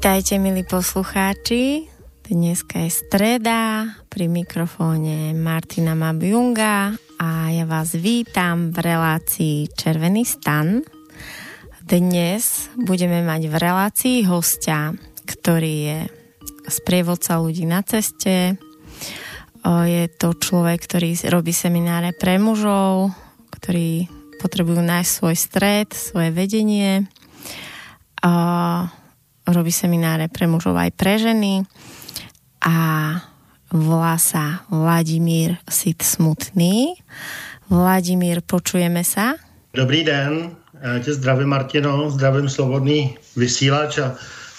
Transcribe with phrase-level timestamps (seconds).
[0.00, 1.84] Vítajte, milí poslucháči.
[2.24, 10.80] Dneska je streda, pri mikrofóne Martina Mabjunga a ja vás vítam v relácii Červený stan.
[11.84, 14.96] Dnes budeme mať v relácii hostia,
[15.28, 15.98] ktorý je
[16.64, 18.56] sprievodca ľudí na ceste.
[19.68, 23.12] Je to človek, ktorý robí semináre pre mužov,
[23.52, 24.08] ktorí
[24.40, 27.04] potrebujú nájsť svoj stred, svoje vedenie
[29.52, 31.66] robí semináre pre mužov aj pre ženy
[32.62, 32.76] a
[33.70, 36.98] volá sa Vladimír Sit Smutný.
[37.70, 39.38] Vladimír, počujeme sa?
[39.74, 40.50] Dobrý den,
[40.82, 44.14] já tě zdravím Martino, zdravím Slobodný vysílač a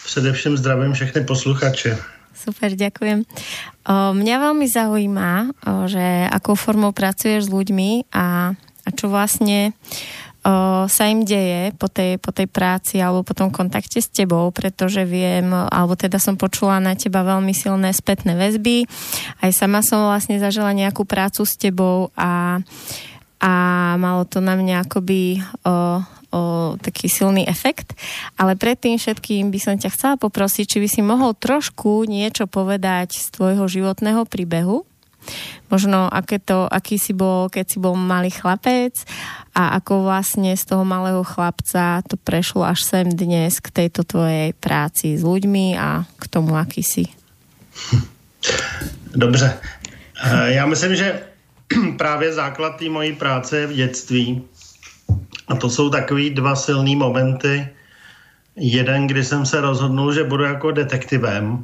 [0.06, 1.98] především zdravím všechny posluchače.
[2.32, 3.28] Super, ďakujem.
[3.86, 9.76] O, mňa veľmi zaujíma, o, že akou formou pracuješ s ľuďmi a, a čo vlastne
[10.42, 14.50] o, sa im deje po tej, po tej práci alebo po tom kontakte s tebou,
[14.50, 18.90] pretože viem, alebo teda som počula na teba veľmi silné spätné väzby.
[19.42, 22.62] Aj sama som vlastne zažila nejakú prácu s tebou a,
[23.42, 23.54] a
[24.02, 26.42] malo to na mňa akoby o, o
[26.82, 27.94] taký silný efekt.
[28.40, 33.14] Ale predtým všetkým by som ťa chcela poprosiť, či by si mohol trošku niečo povedať
[33.18, 34.90] z tvojho životného príbehu,
[35.72, 39.08] možno aké to, aký si bol, keď si bol malý chlapec
[39.56, 44.52] a ako vlastne z toho malého chlapca to prešlo až sem dnes k tejto tvojej
[44.58, 47.08] práci s ľuďmi a k tomu, aký si.
[49.16, 49.60] Dobře.
[50.24, 51.22] Eh, já myslím, že
[51.98, 54.42] právě základ té mojí práce je v dětství.
[55.48, 57.68] A to jsou takový dva silný momenty.
[58.56, 61.64] Jeden, kdy jsem se rozhodnul, že budu jako detektivem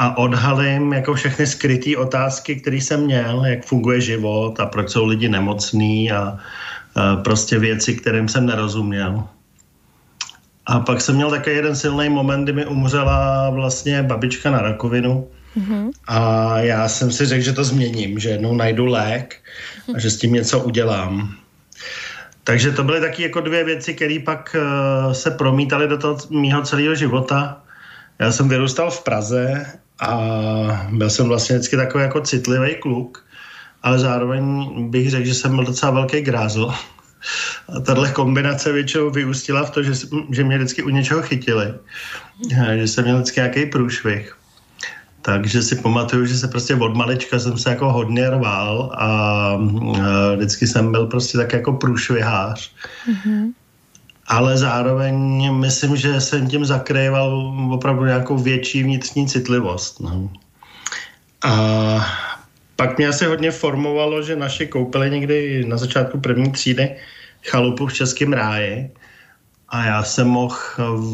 [0.00, 5.06] a odhalím jako všechny skryté otázky, které jsem měl, jak funguje život a proč jsou
[5.06, 6.38] lidi nemocní a,
[6.94, 9.28] a prostě věci, kterým jsem nerozuměl.
[10.66, 15.28] A pak jsem měl také jeden silný moment, kdy mi umřela vlastně babička na rakovinu.
[15.56, 15.90] Mm-hmm.
[16.08, 16.20] A
[16.58, 19.36] já jsem si řekl, že to změním, že jednou najdu lék
[19.94, 21.34] a že s tím něco udělám.
[22.44, 26.62] Takže to byly taky jako dvě věci, které pak uh, se promítaly do toho mýho
[26.62, 27.60] celého života.
[28.18, 29.66] Já jsem vyrůstal v Praze
[30.00, 33.24] a byl jsem vlastně vždycky takový jako citlivý kluk,
[33.82, 36.74] ale zároveň bych řekl, že jsem byl docela velký grázl.
[37.76, 39.92] A tahle kombinace většinou vyústila v to, že,
[40.30, 41.74] že mě vždycky u něčeho chytili.
[42.76, 44.36] Že jsem měl vždycky nějaký průšvih.
[45.22, 49.08] Takže si pamatuju, že se prostě od malička jsem se jako hodně rval a
[50.36, 52.72] vždycky jsem byl prostě tak jako průšvihář.
[53.08, 53.52] Mm-hmm
[54.30, 55.16] ale zároveň
[55.54, 60.00] myslím, že jsem tím zakrýval opravdu nějakou větší vnitřní citlivost.
[60.00, 60.30] No.
[61.44, 61.52] A
[62.76, 66.96] pak mě asi hodně formovalo, že naše koupili někdy na začátku první třídy
[67.42, 68.90] chalupu v Českém ráji
[69.70, 70.56] a já jsem mohl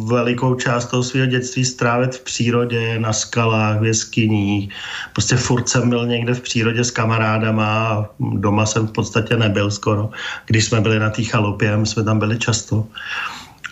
[0.07, 4.73] velikou část toho svého dětství strávit v přírodě, na skalách, v jeskyních.
[5.13, 9.71] Prostě furt jsem byl někde v přírodě s kamarádama a doma jsem v podstatě nebyl
[9.71, 10.11] skoro.
[10.47, 12.87] Když jsme byli na té chalupě, my jsme tam byli často.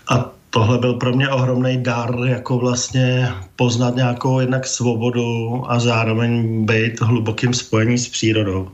[0.08, 6.64] A tohle byl pro mě ohromný dar, jako vlastně poznat nějakou jednak svobodu a zároveň
[6.66, 8.68] být hlubokým spojení s přírodou.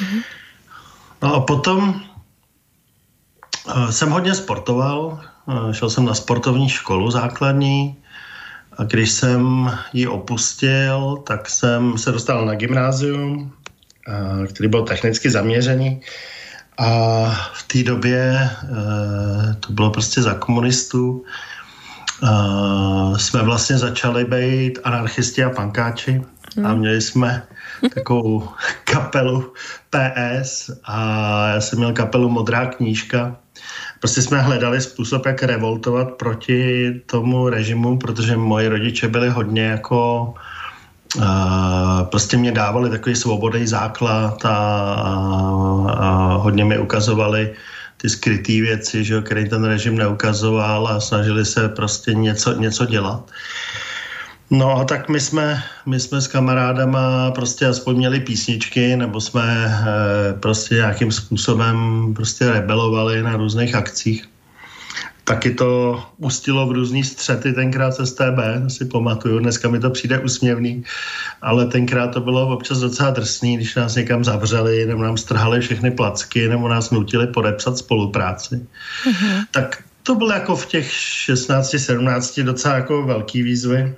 [0.00, 0.22] Mm-hmm.
[1.22, 2.02] No a potom
[3.90, 5.20] jsem hodně sportoval,
[5.72, 7.96] šel jsem na sportovní školu základní
[8.78, 13.52] a když jsem ji opustil, tak jsem se dostal na gymnázium,
[14.48, 16.00] který byl technicky zaměřený
[16.78, 16.90] a
[17.52, 18.50] v té době
[19.60, 21.24] to bylo prostě za komunistů.
[23.16, 26.22] Jsme vlastně začali být anarchisti a pankáči
[26.64, 26.78] a hmm.
[26.78, 27.42] měli jsme
[27.94, 28.48] takovou
[28.84, 29.52] kapelu
[29.90, 33.36] PS a já jsem měl kapelu Modrá knížka
[34.02, 40.34] prostě jsme hledali způsob, jak revoltovat proti tomu režimu, protože moji rodiče byli hodně jako
[41.16, 45.12] Uh, prostě mě dávali takový svobodný základ a, a,
[45.92, 46.08] a
[46.40, 47.52] hodně mi ukazovali
[47.96, 53.30] ty skryté věci, že, které ten režim neukazoval a snažili se prostě něco, něco dělat.
[54.50, 59.66] No a tak my jsme, my jsme s kamarádama prostě aspoň měli písničky, nebo jsme
[59.66, 61.76] e, prostě nějakým způsobem
[62.16, 64.28] prostě rebelovali na různých akcích.
[65.24, 70.18] Taky to ustilo v různý střety tenkrát s STB, si pamatuju, dneska mi to přijde
[70.18, 70.84] usměvný,
[71.42, 75.90] ale tenkrát to bylo občas docela drsný, když nás někam zavřeli, nebo nám strhali všechny
[75.90, 78.54] placky, nebo nás nutili podepsat spolupráci.
[78.54, 79.44] Mm-hmm.
[79.50, 83.94] Tak to bylo jako v těch 16-17 docela jako velký výzvy.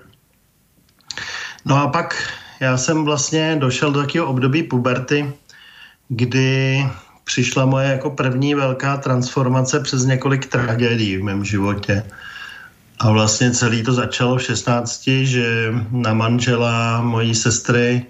[1.64, 2.16] No a pak
[2.60, 5.32] já jsem vlastně došel do takového období puberty,
[6.08, 6.86] kdy
[7.24, 12.02] přišla moje jako první velká transformace přes několik tragédií v mém životě.
[13.00, 18.06] A vlastně celý to začalo v 16, že na manžela mojí sestry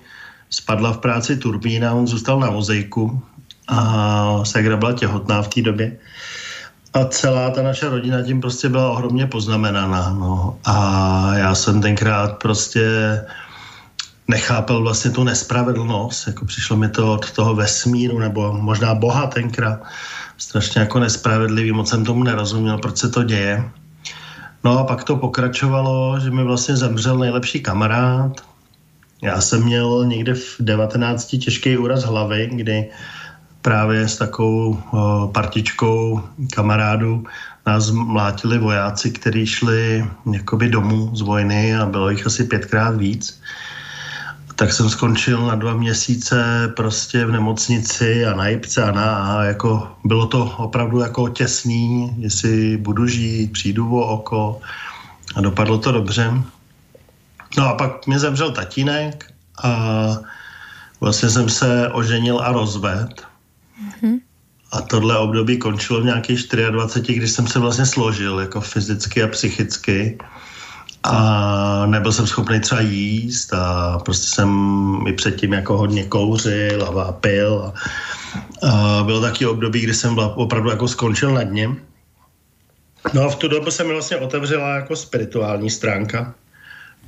[0.50, 3.22] spadla v práci turbína, on zůstal na mozejku
[3.68, 5.96] a Segra byla těhotná v té době.
[6.94, 10.14] A celá ta naše rodina tím prostě byla ohromně poznamenaná.
[10.18, 10.58] No.
[10.64, 10.76] A
[11.34, 12.86] já jsem tenkrát prostě
[14.29, 19.82] nechápal vlastně tu nespravedlnost, jako přišlo mi to od toho vesmíru, nebo možná Boha tenkrát,
[20.38, 23.71] strašně jako nespravedlivý, moc jsem tomu nerozuměl, proč se to děje.
[24.65, 28.41] No a pak to pokračovalo, že mi vlastně zemřel nejlepší kamarád.
[29.23, 32.91] Já jsem měl někde v 19 těžký úraz hlavy, kdy
[33.62, 34.79] právě s takovou
[35.32, 36.23] partičkou
[36.53, 37.25] kamarádů
[37.67, 43.41] nás mlátili vojáci, kteří šli jakoby domů z vojny a bylo jich asi pětkrát víc
[44.56, 49.44] tak jsem skončil na dva měsíce prostě v nemocnici a na jipce a na a
[49.44, 54.60] jako bylo to opravdu jako těsný, jestli budu žít, přijdu o oko
[55.34, 56.32] a dopadlo to dobře.
[57.56, 60.08] No a pak mě zemřel tatínek a
[61.00, 63.26] vlastně jsem se oženil a rozved.
[63.82, 64.20] Mm-hmm.
[64.72, 66.40] A tohle období končilo v nějakých
[66.70, 70.18] 24, když jsem se vlastně složil jako fyzicky a psychicky
[71.04, 74.50] a nebyl jsem schopný třeba jíst a prostě jsem
[75.06, 77.72] i předtím jako hodně kouřil a pil a,
[78.68, 81.80] a bylo taky období, kdy jsem opravdu jako skončil nad ním.
[83.12, 86.34] No a v tu dobu se mi vlastně otevřela jako spirituální stránka,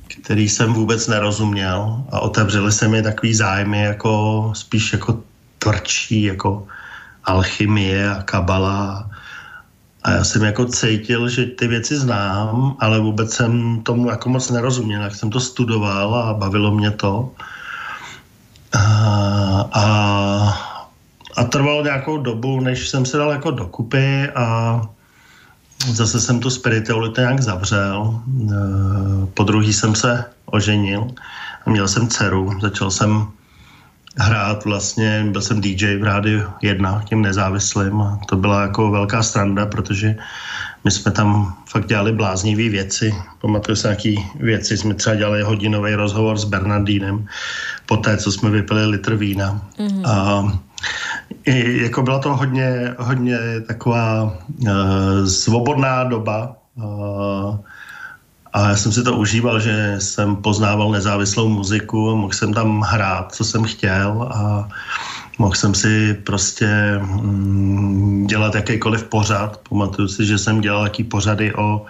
[0.07, 5.23] který jsem vůbec nerozuměl a otevřely se mi takový zájmy jako spíš jako
[5.59, 6.67] tvrdší, jako
[7.23, 9.09] alchymie a kabala
[10.07, 14.49] a já jsem jako cítil, že ty věci znám, ale vůbec jsem tomu jako moc
[14.49, 15.01] nerozuměl.
[15.01, 17.31] Jak jsem to studoval a bavilo mě to.
[18.73, 18.83] A,
[19.73, 19.83] a,
[21.35, 24.81] a trvalo nějakou dobu, než jsem se dal jako dokupy a
[25.91, 28.21] zase jsem tu spiritualitu nějak zavřel.
[28.23, 28.55] E,
[29.33, 31.07] po druhý jsem se oženil
[31.65, 32.59] a měl jsem dceru.
[32.61, 33.27] Začal jsem
[34.19, 39.23] hrát vlastně, byl jsem DJ v rádiu 1, tím nezávislým a to byla jako velká
[39.23, 40.15] stranda, protože
[40.83, 43.15] my jsme tam fakt dělali bláznivé věci.
[43.41, 47.27] Pamatuju se nějaký věci, jsme třeba dělali hodinový rozhovor s Bernardínem
[47.85, 49.61] po té, co jsme vypili litr vína.
[49.77, 50.09] Mm-hmm.
[50.09, 50.43] A
[51.45, 53.37] i, jako byla to hodně, hodně
[53.67, 57.55] taková uh, svobodná doba, uh,
[58.57, 63.35] a já jsem si to užíval, že jsem poznával nezávislou muziku mohl jsem tam hrát,
[63.35, 64.69] co jsem chtěl a
[65.37, 69.61] mohl jsem si prostě mm, dělat jakýkoliv pořad.
[69.69, 71.85] Pamatuju si, že jsem dělal jaký pořady o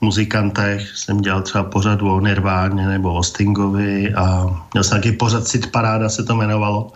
[0.00, 5.48] muzikantech, jsem dělal třeba pořad o Nirváně nebo o Stingovi a měl jsem nějaký pořad
[5.48, 6.92] Cit Paráda se to jmenovalo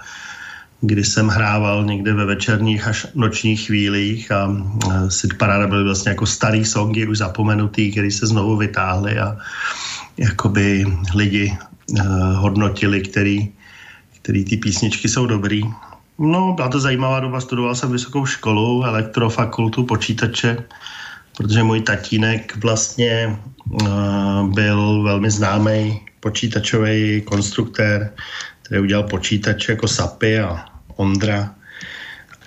[0.80, 4.56] kdy jsem hrával někde ve večerních až nočních chvílích a
[5.08, 9.36] Sid Parada byly vlastně jako starý songy už zapomenutý, který se znovu vytáhly a
[10.16, 11.56] jakoby lidi
[11.90, 13.48] uh, hodnotili, který,
[14.22, 15.62] který ty písničky jsou dobrý.
[16.18, 20.56] No, byla to zajímavá doba, studoval jsem vysokou školu, elektrofakultu, počítače,
[21.36, 23.36] protože můj tatínek vlastně
[23.82, 28.12] uh, byl velmi známý počítačový konstruktér,
[28.66, 30.64] který udělal počítače jako SAPy a
[30.96, 31.54] Ondra.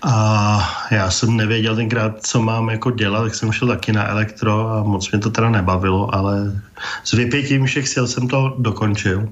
[0.01, 4.69] A já jsem nevěděl tenkrát, co mám jako dělat, tak jsem šel taky na elektro
[4.69, 6.61] a moc mě to teda nebavilo, ale
[7.03, 9.29] s vypětím všech sil jsem to dokončil.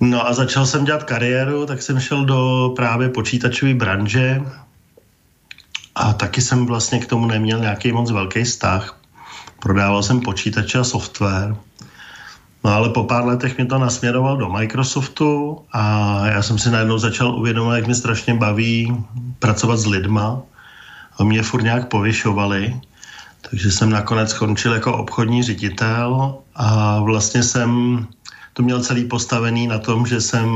[0.00, 4.42] No a začal jsem dělat kariéru, tak jsem šel do právě počítačové branže
[5.94, 9.00] a taky jsem vlastně k tomu neměl nějaký moc velký vztah.
[9.58, 11.56] Prodával jsem počítače a software.
[12.66, 16.98] No ale po pár letech mě to nasměroval do Microsoftu a já jsem si najednou
[16.98, 19.04] začal uvědomovat, jak mě strašně baví
[19.38, 20.42] pracovat s lidma.
[21.18, 22.80] A mě furt nějak povyšovali.
[23.50, 28.02] Takže jsem nakonec skončil jako obchodní ředitel a vlastně jsem
[28.52, 30.50] to měl celý postavený na tom, že jsem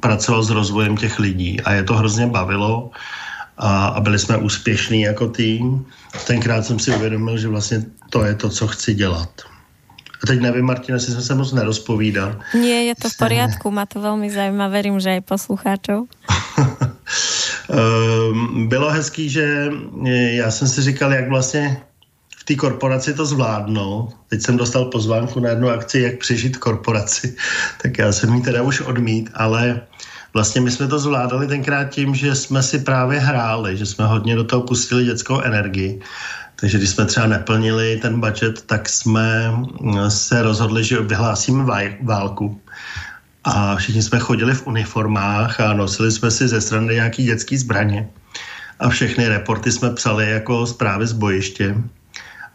[0.00, 2.90] pracoval s rozvojem těch lidí a je to hrozně bavilo
[3.58, 5.84] a, a byli jsme úspěšní jako tým.
[6.26, 9.49] Tenkrát jsem si uvědomil, že vlastně to je to, co chci dělat.
[10.22, 12.36] A teď nevím, Martina, jestli jsem se moc nerozpovídal.
[12.54, 16.08] Nie, je to v poriadku, má to velmi zajímavé, verím, že aj poslucháčov.
[17.70, 19.70] Ehm, bylo hezký, že
[20.10, 21.82] já jsem si říkal, jak vlastně
[22.36, 24.08] v té korporaci to zvládnou.
[24.28, 27.36] Teď jsem dostal pozvánku na jednu akci, jak přežít korporaci,
[27.82, 29.80] tak já jsem ji teda už odmít, ale
[30.34, 34.36] vlastně my jsme to zvládali tenkrát tím, že jsme si právě hráli, že jsme hodně
[34.36, 36.00] do toho pustili dětskou energii
[36.60, 41.64] takže když jsme třeba neplnili ten budget, tak jsme mm, se rozhodli, že vyhlásíme
[42.02, 42.60] válku.
[43.44, 48.08] A všichni jsme chodili v uniformách a nosili jsme si ze strany nějaký dětský zbraně.
[48.78, 51.74] A všechny reporty jsme psali jako zprávy z bojiště.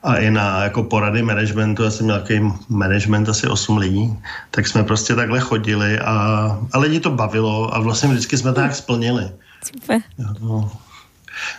[0.04, 4.14] a i na jako porady managementu, já jsem měl takový management asi 8 lidí,
[4.52, 6.14] tak jsme prostě takhle chodili a,
[6.74, 9.32] a lidi to bavilo a vlastně vždycky jsme to tak splnili.
[9.64, 10.02] Super.
[10.42, 10.72] No.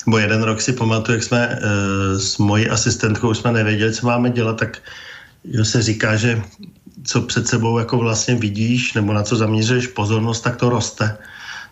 [0.06, 1.58] Bo jeden rok si pamatuju, jak jsme e,
[2.18, 4.78] s mojí asistentkou jsme nevěděli, co máme dělat, tak
[5.44, 6.42] jo, se říká, že
[7.04, 11.16] co před sebou jako vlastně vidíš nebo na co zaměřuješ pozornost, tak to roste.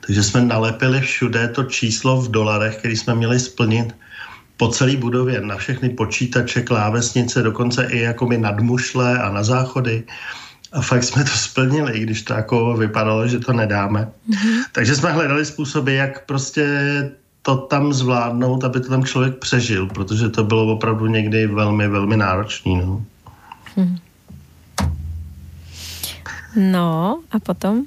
[0.07, 3.95] Takže jsme nalepili všude to číslo v dolarech, který jsme měli splnit
[4.57, 10.05] po celé budově, na všechny počítače, klávesnice, dokonce i jakoby nadmušle a na záchody.
[10.73, 14.09] A fakt jsme to splnili, i když to jako vypadalo, že to nedáme.
[14.31, 14.63] Mm-hmm.
[14.73, 16.67] Takže jsme hledali způsoby, jak prostě
[17.45, 22.17] to tam zvládnout, aby to tam člověk přežil, protože to bylo opravdu někdy velmi, velmi
[22.17, 22.77] náročný.
[22.77, 23.05] No,
[23.77, 23.97] mm.
[26.57, 27.85] no a potom?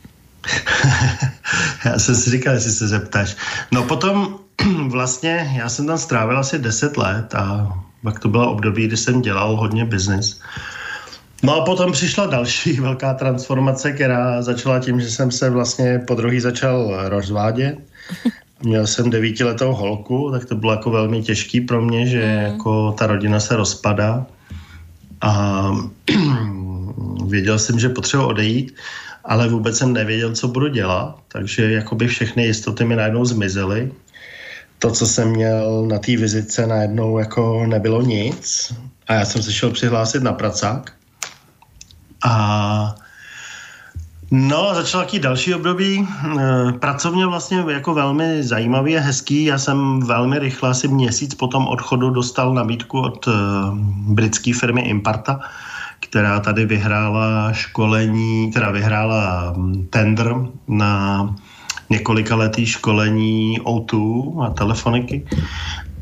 [1.86, 3.36] já jsem si říkal, jestli se zeptáš.
[3.72, 4.36] No potom
[4.88, 7.74] vlastně já jsem tam strávil asi 10 let a
[8.04, 10.42] pak to bylo období, kdy jsem dělal hodně biznis.
[11.44, 16.16] No a potom přišla další velká transformace, která začala tím, že jsem se vlastně po
[16.16, 17.78] druhý začal rozvádět.
[18.64, 22.44] Měl jsem devítiletou holku, tak to bylo jako velmi těžký pro mě, že mm.
[22.44, 24.26] jako ta rodina se rozpadá.
[25.22, 25.72] A
[27.28, 28.76] věděl jsem, že potřebuji odejít
[29.28, 33.92] ale vůbec jsem nevěděl, co budu dělat, takže jakoby všechny jistoty mi najednou zmizely.
[34.80, 38.74] To, co jsem měl na té vizice, najednou jako nebylo nic
[39.08, 40.94] a já jsem se šel přihlásit na pracák.
[42.26, 42.96] A
[44.32, 46.08] No začal taký další období.
[46.40, 49.44] E, pracovně vlastně jako velmi zajímavý a hezký.
[49.44, 53.32] Já jsem velmi rychle, asi měsíc po tom odchodu dostal nabídku od e,
[54.08, 55.40] britské firmy Imparta,
[56.00, 60.36] která tady vyhrála školení, která vyhrála mm, tender
[60.68, 61.36] na
[61.90, 65.28] několika letý školení O2 a telefoniky.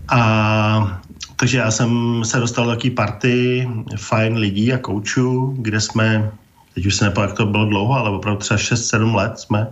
[0.10, 1.00] A
[1.36, 3.68] takže já jsem se dostal do takové party
[3.98, 6.32] fajn lidí a koučů, kde jsme,
[6.76, 9.68] teď už se nepamatuji, jak to bylo dlouho, ale opravdu třeba 6-7 let jsme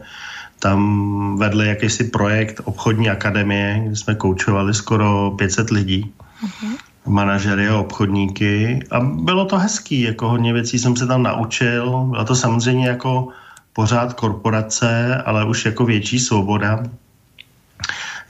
[0.60, 6.13] tam vedli jakýsi projekt obchodní akademie, kde jsme koučovali skoro 500 lidí.
[6.45, 12.10] Uh-huh manažery a obchodníky a bylo to hezký, jako hodně věcí jsem se tam naučil,
[12.15, 13.27] byla to samozřejmě jako
[13.74, 16.83] pořád korporace, ale už jako větší svoboda.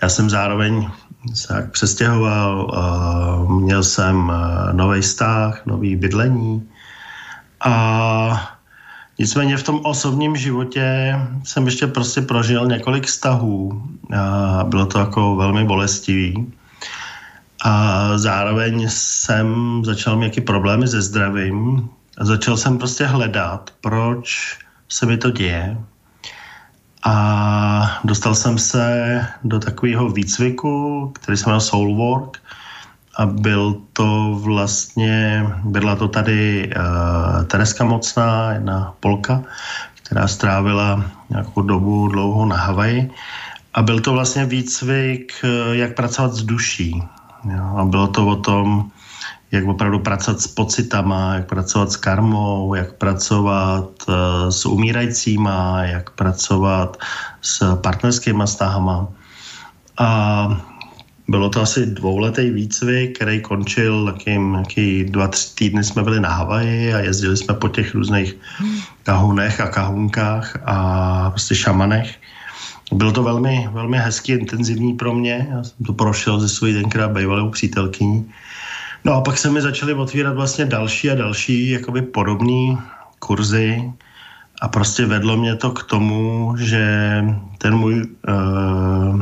[0.01, 0.89] Já jsem zároveň
[1.34, 2.68] se jak přestěhoval,
[3.50, 4.32] měl jsem
[4.72, 6.70] nový vztah, nový bydlení
[7.65, 8.52] a
[9.20, 13.84] nicméně v tom osobním životě jsem ještě prostě prožil několik vztahů
[14.17, 16.53] a bylo to jako velmi bolestivý.
[17.65, 24.58] A zároveň jsem začal mít nějaký problémy se zdravím a začal jsem prostě hledat, proč
[24.89, 25.77] se mi to děje.
[27.05, 32.41] A dostal jsem se do takového výcviku, který se jmenuje Soulwork
[33.15, 39.43] a byl to vlastně, byla to tady uh, Tereska Mocná, jedna Polka,
[40.03, 43.12] která strávila nějakou dobu dlouho na Havaji
[43.74, 47.03] a byl to vlastně výcvik, uh, jak pracovat s duší.
[47.55, 48.91] Jo, a bylo to o tom,
[49.51, 54.15] jak opravdu pracovat s pocitama, jak pracovat s karmou, jak pracovat uh,
[54.50, 56.98] s umírajícíma, jak pracovat
[57.41, 59.08] s partnerskými vztahama.
[59.98, 60.48] A
[61.27, 66.30] bylo to asi dvouletý výcvik, který končil takým, jaký dva, tři týdny jsme byli na
[66.30, 68.36] Havaji a jezdili jsme po těch různých
[69.03, 72.15] kahunech a kahunkách a prostě šamanech.
[72.94, 75.48] Bylo to velmi, velmi hezky, intenzivní pro mě.
[75.51, 78.32] Já jsem to prošel ze svojí tenkrát bývalou přítelkyní.
[79.06, 82.77] No a pak se mi začaly otvírat vlastně další a další jakoby podobné
[83.20, 83.92] kurzy
[84.62, 87.24] a prostě vedlo mě to k tomu, že
[87.58, 89.22] ten můj, uh,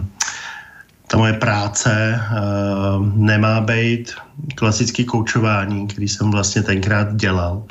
[1.12, 4.16] ta moje práce uh, nemá být
[4.56, 7.64] klasický koučování, který jsem vlastně tenkrát dělal,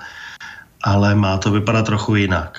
[0.85, 2.59] ale má to vypadat trochu jinak.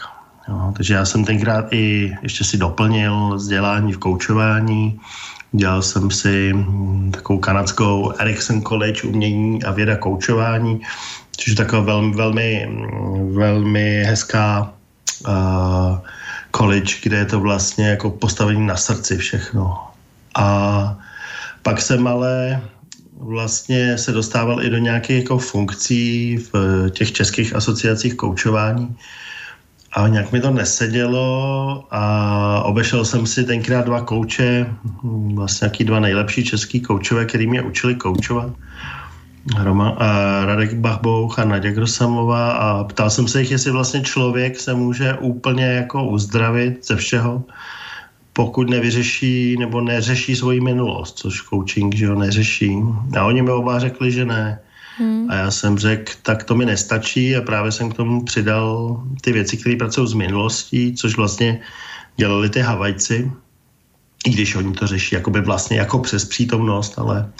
[0.50, 5.00] Jo, takže já jsem tenkrát i ještě si doplnil vzdělání v koučování.
[5.52, 10.82] Dělal jsem si hm, takovou kanadskou Ericsson College umění a věda koučování,
[11.38, 14.74] což je taková velmi, velmi, hm, velmi hezká
[15.28, 15.98] uh,
[16.58, 19.91] college, kde je to vlastně jako postavení na srdci všechno.
[20.36, 20.98] A
[21.62, 22.62] pak jsem ale
[23.20, 26.54] vlastně se dostával i do nějakých jako funkcí v
[26.90, 28.96] těch českých asociacích koučování,
[29.94, 34.68] a nějak mi to nesedělo a obešel jsem si tenkrát dva kouče,
[35.34, 38.54] vlastně jaký dva nejlepší český koučové, který mě učili koučovat.
[39.64, 44.60] Roma, a Radek Bachbouch a Naděk Grosamová a ptal jsem se jich, jestli vlastně člověk
[44.60, 47.44] se může úplně jako uzdravit ze všeho,
[48.34, 52.78] pokud nevyřeší nebo neřeší svoji minulost, což coaching že jo, neřeší.
[53.18, 54.60] A oni mi oba řekli, že ne.
[54.98, 55.28] Hmm.
[55.30, 59.32] A já jsem řekl, tak to mi nestačí a právě jsem k tomu přidal ty
[59.32, 61.60] věci, které pracují z minulostí, což vlastně
[62.18, 63.32] dělali ty Havajci,
[64.26, 67.32] i když oni to řeší jakoby vlastně jako přes přítomnost, ale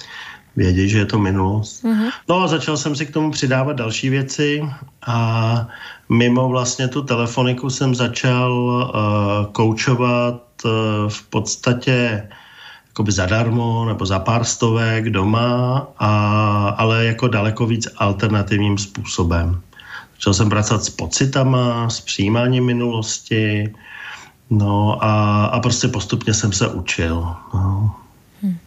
[0.56, 1.84] vědí, že je to minulost.
[1.84, 2.10] Mm-hmm.
[2.30, 4.66] No a začal jsem si k tomu přidávat další věci
[5.08, 5.68] a
[6.10, 10.72] mimo vlastně tu telefoniku jsem začal uh, koučovat uh,
[11.10, 12.28] v podstatě
[12.88, 19.62] jakoby zadarmo nebo za pár stovek doma, a, ale jako daleko víc alternativním způsobem.
[20.16, 23.74] Začal jsem pracovat s pocitama, s přijímáním minulosti,
[24.50, 27.36] no a, a prostě postupně jsem se učil.
[27.54, 27.96] No.
[28.44, 28.58] Hmm.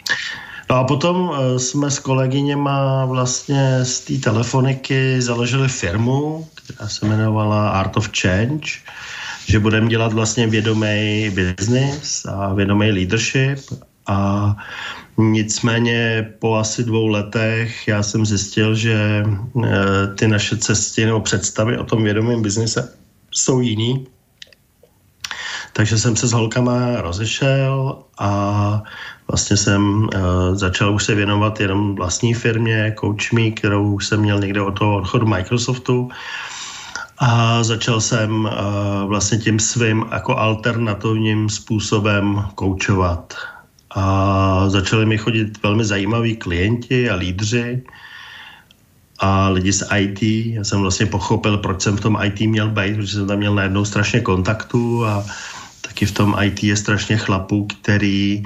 [0.70, 7.06] No a potom eh, jsme s kolegyněma vlastně z té telefoniky založili firmu, která se
[7.06, 8.70] jmenovala Art of Change,
[9.46, 13.58] že budeme dělat vlastně vědomý business a vědomý leadership
[14.06, 14.56] a
[15.18, 19.24] nicméně po asi dvou letech já jsem zjistil, že
[19.64, 19.70] eh,
[20.14, 22.92] ty naše cesty nebo představy o tom vědomém biznise
[23.30, 24.06] jsou jiný.
[25.74, 28.82] Takže jsem se s holkama rozešel a
[29.28, 30.08] vlastně jsem uh,
[30.54, 35.26] začal už se věnovat jenom vlastní firmě, CoachMe, kterou jsem měl někde od toho odchodu
[35.26, 36.08] Microsoftu.
[37.18, 38.50] A začal jsem uh,
[39.06, 43.34] vlastně tím svým jako alternativním způsobem koučovat.
[43.94, 47.82] A začali mi chodit velmi zajímaví klienti a lídři
[49.18, 50.22] a lidi z IT.
[50.54, 53.54] Já jsem vlastně pochopil, proč jsem v tom IT měl být, protože jsem tam měl
[53.54, 55.24] najednou strašně kontaktů a
[55.86, 58.42] taky v tom IT je strašně chlapů, který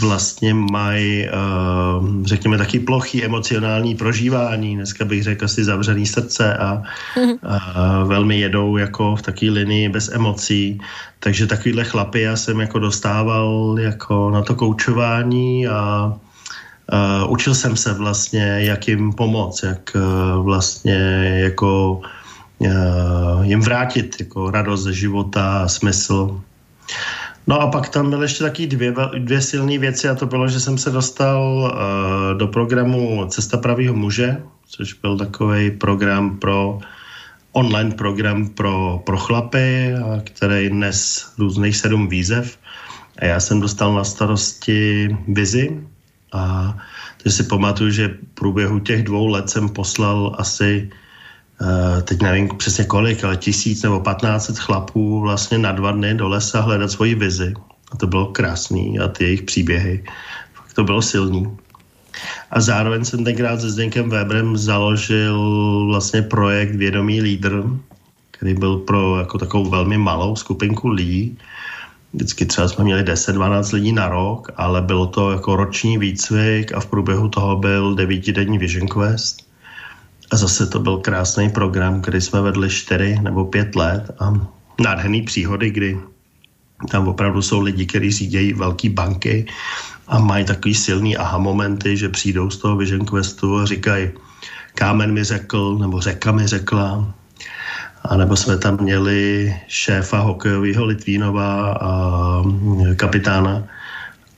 [0.00, 4.76] vlastně mají, uh, řekněme, taky plochý emocionální prožívání.
[4.76, 6.72] Dneska bych řekl asi zavřený srdce a
[7.18, 10.80] uh, velmi jedou jako v takové linii bez emocí.
[11.18, 16.12] Takže takovýhle chlapy já jsem jako dostával jako na to koučování a
[16.92, 20.98] uh, učil jsem se vlastně, jak jim pomoct, jak uh, vlastně
[21.42, 22.00] jako
[22.58, 26.40] uh, jim vrátit jako radost ze života, smysl.
[27.46, 30.60] No a pak tam byly ještě taky dvě, dvě silné věci a to bylo, že
[30.60, 36.78] jsem se dostal uh, do programu Cesta pravého muže, což byl takový program pro
[37.52, 42.58] online program pro, pro chlapy, který dnes různých sedm výzev.
[43.18, 45.80] A já jsem dostal na starosti vizi
[46.32, 46.74] a
[47.22, 50.90] teď si pamatuju, že v průběhu těch dvou let jsem poslal asi
[52.02, 56.60] teď nevím přesně kolik, ale tisíc nebo patnáct chlapů vlastně na dva dny do lesa
[56.60, 57.54] hledat svoji vizi.
[57.92, 60.04] A to bylo krásný a ty jejich příběhy,
[60.54, 61.56] fakt to bylo silný.
[62.50, 67.64] A zároveň jsem tenkrát se Zdenkem Weberem založil vlastně projekt Vědomý lídr,
[68.30, 71.38] který byl pro jako takovou velmi malou skupinku lidí.
[72.12, 76.80] Vždycky třeba jsme měli 10-12 lidí na rok, ale bylo to jako roční výcvik a
[76.80, 79.51] v průběhu toho byl devítidenní Vision Quest
[80.32, 84.32] a zase to byl krásný program, který jsme vedli čtyři nebo pět let a
[84.80, 85.98] nádherný příhody, kdy
[86.90, 89.46] tam opravdu jsou lidi, kteří řídějí velké banky
[90.08, 94.10] a mají takový silný aha momenty, že přijdou z toho Vision Questu a říkají,
[94.74, 97.14] kámen mi řekl, nebo řeka mi řekla,
[98.04, 101.92] a nebo jsme tam měli šéfa hokejového Litvínova a
[102.96, 103.62] kapitána.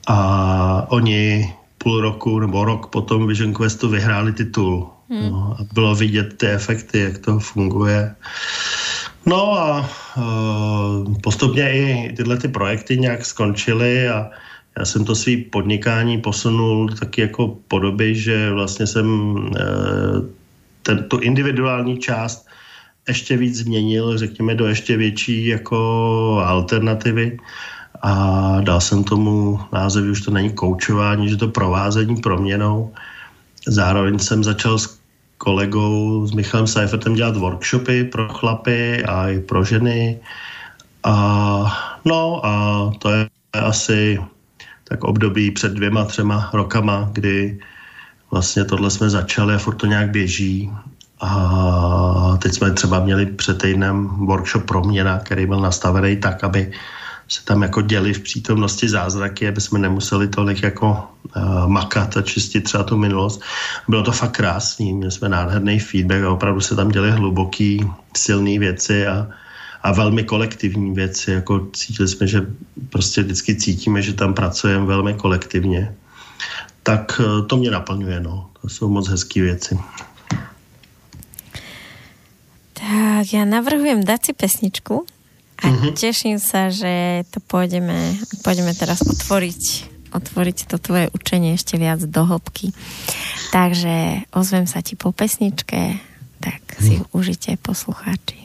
[0.08, 1.52] A oni
[1.84, 5.30] půl roku nebo rok potom Vision Questu vyhráli titul Hmm.
[5.30, 8.14] No, a bylo vidět ty efekty, jak to funguje.
[9.26, 14.30] No a uh, postupně i tyhle ty projekty nějak skončily a
[14.78, 19.46] já jsem to svý podnikání posunul taky jako podoby, že vlastně jsem uh,
[20.82, 22.46] ten, tu individuální část
[23.08, 25.78] ještě víc změnil, řekněme, do ještě větší jako
[26.44, 27.38] alternativy
[28.04, 32.92] a dal jsem tomu název, už to není koučování, že to provázení proměnou.
[33.66, 34.98] Zároveň jsem začal s
[35.38, 40.20] kolegou, s Michalem Seifertem dělat workshopy pro chlapy a i pro ženy.
[41.04, 41.16] A,
[42.04, 42.52] no a
[42.98, 44.20] to je asi
[44.84, 47.58] tak období před dvěma, třema rokama, kdy
[48.30, 50.70] vlastně tohle jsme začali a furt to nějak běží.
[51.20, 56.72] A teď jsme třeba měli před týdnem workshop Proměna, který byl nastavený tak, aby
[57.28, 62.22] se tam jako děli v přítomnosti zázraky, aby jsme nemuseli tolik jako uh, makat a
[62.22, 63.40] čistit třeba tu minulost.
[63.88, 68.58] Bylo to fakt krásný, měli jsme nádherný feedback a opravdu se tam děli hluboký, silné
[68.58, 69.28] věci a,
[69.82, 72.46] a velmi kolektivní věci, jako cítili jsme, že
[72.90, 75.94] prostě vždycky cítíme, že tam pracujeme velmi kolektivně.
[76.82, 78.50] Tak uh, to mě naplňuje, no.
[78.62, 79.78] To jsou moc hezké věci.
[82.74, 85.08] Tak ja navrhujem dať si pesničku
[85.62, 85.94] a mm-hmm.
[85.94, 89.62] teším sa, že to pôjdeme, pôjdeme teraz otvoriť,
[90.12, 92.74] otvoriť to tvoje učenie ešte viac do hĺbky.
[93.54, 96.02] Takže ozvem sa ti po pesničke,
[96.42, 98.43] tak si ju užite poslucháči.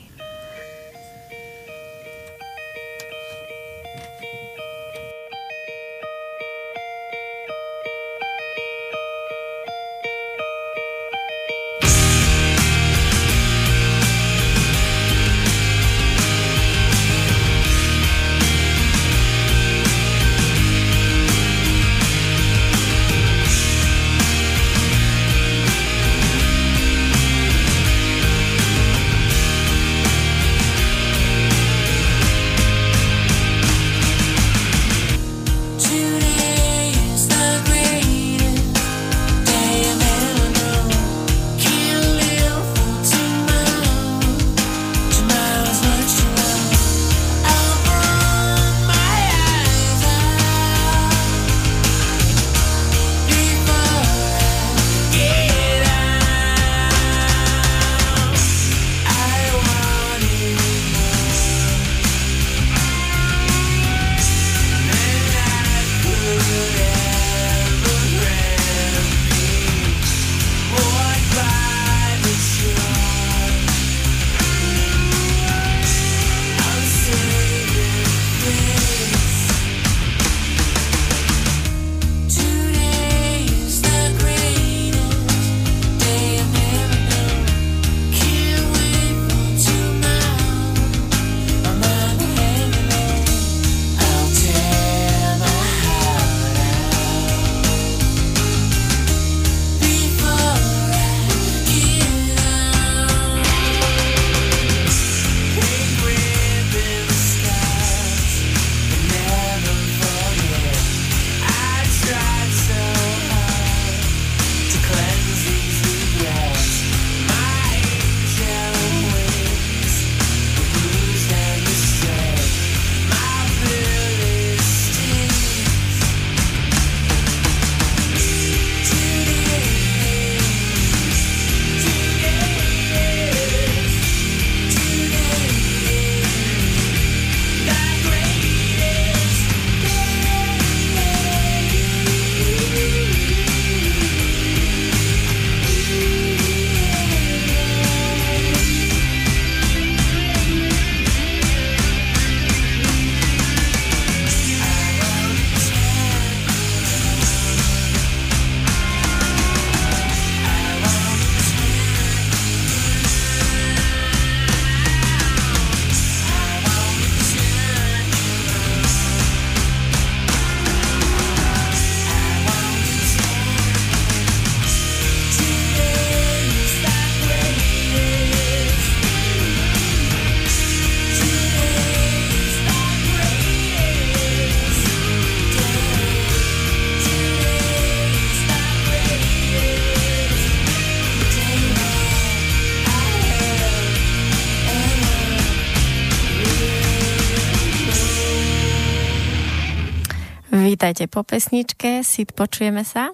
[200.89, 202.01] Vítajte po pesničke.
[202.01, 203.13] Sid, počujeme sa?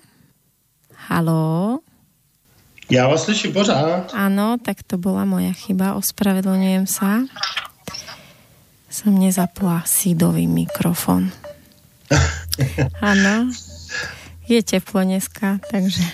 [1.11, 1.83] Haló?
[2.87, 4.15] Já vás slyším pořád.
[4.15, 5.99] Áno, tak to bola moja chyba.
[5.99, 7.27] Ospravedlňujem sa.
[8.87, 11.35] Som nezapla Sidový mikrofon.
[13.11, 13.51] Áno.
[14.47, 16.07] Je teplo dneska, takže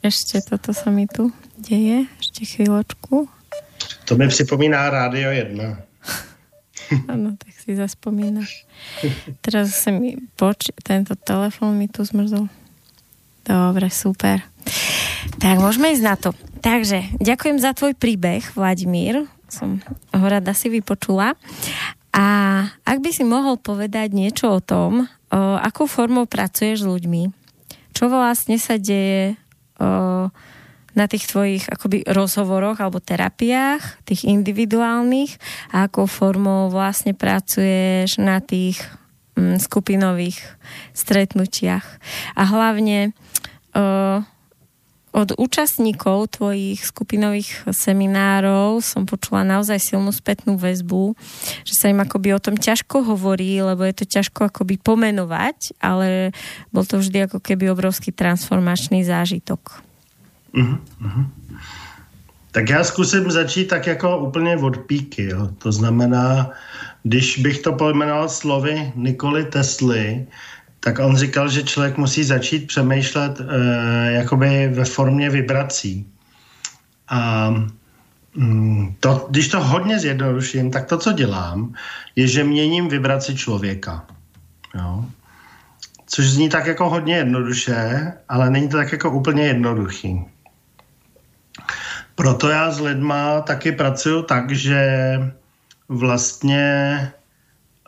[0.00, 1.28] ešte toto sa mi tu
[1.60, 2.08] deje.
[2.24, 3.28] Ešte chvíľočku.
[4.08, 5.76] To mi připomíná Rádio 1.
[7.12, 8.64] Áno, tak si zaspomínaš.
[9.42, 12.46] Teraz sa mi poč- tento telefon mi tu zmrzol.
[13.46, 14.42] Dobre, super.
[15.38, 16.34] Tak môžeme ísť na to.
[16.62, 19.30] Takže, ďakujem za tvoj príbeh, Vladimír.
[19.46, 19.78] Som
[20.10, 21.38] ho rada si vypočula.
[22.10, 22.26] A
[22.82, 25.06] ak by si mohol povedať niečo o tom, o,
[25.60, 27.30] akou formou pracuješ s ľuďmi,
[27.94, 29.36] čo vlastne sa deje
[29.78, 30.26] o,
[30.96, 35.36] na tých tvojich akoby rozhovoroch alebo terapiách, tých individuálnych
[35.76, 38.80] a akou formou vlastne pracuješ na tých
[39.36, 40.40] mm, skupinových
[40.96, 41.84] stretnutiach.
[42.32, 43.12] A hlavne
[43.76, 44.24] uh,
[45.16, 51.16] od účastníkov tvojich skupinových seminárov som počula naozaj silnú spätnú väzbu,
[51.64, 56.36] že sa im akoby o tom ťažko hovorí, lebo je to ťažko akoby pomenovať, ale
[56.68, 59.85] bol to vždy ako keby obrovský transformačný zážitok.
[60.54, 61.26] Uh-huh.
[62.56, 65.24] Tak já zkusím začít tak jako úplně od píky.
[65.24, 65.48] Jo.
[65.58, 66.50] To znamená,
[67.02, 70.26] když bych to pojmenoval slovy Nikoli Tesly,
[70.80, 76.06] tak on říkal, že člověk musí začít přemýšlet eh, jakoby ve formě vibrací.
[77.08, 77.50] A
[78.34, 81.74] mm, to, když to hodně zjednoduším, tak to, co dělám,
[82.16, 84.06] je, že měním vibraci člověka.
[84.74, 85.04] Jo?
[86.06, 90.35] Což zní tak jako hodně jednoduše, ale není to tak jako úplně jednoduchý.
[92.16, 94.80] Proto já s lidma taky pracuju tak, že
[95.88, 96.64] vlastně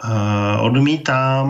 [0.05, 1.49] uh, odmítám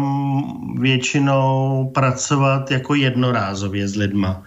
[0.79, 4.43] většinou pracovat jako jednorázově s lidma.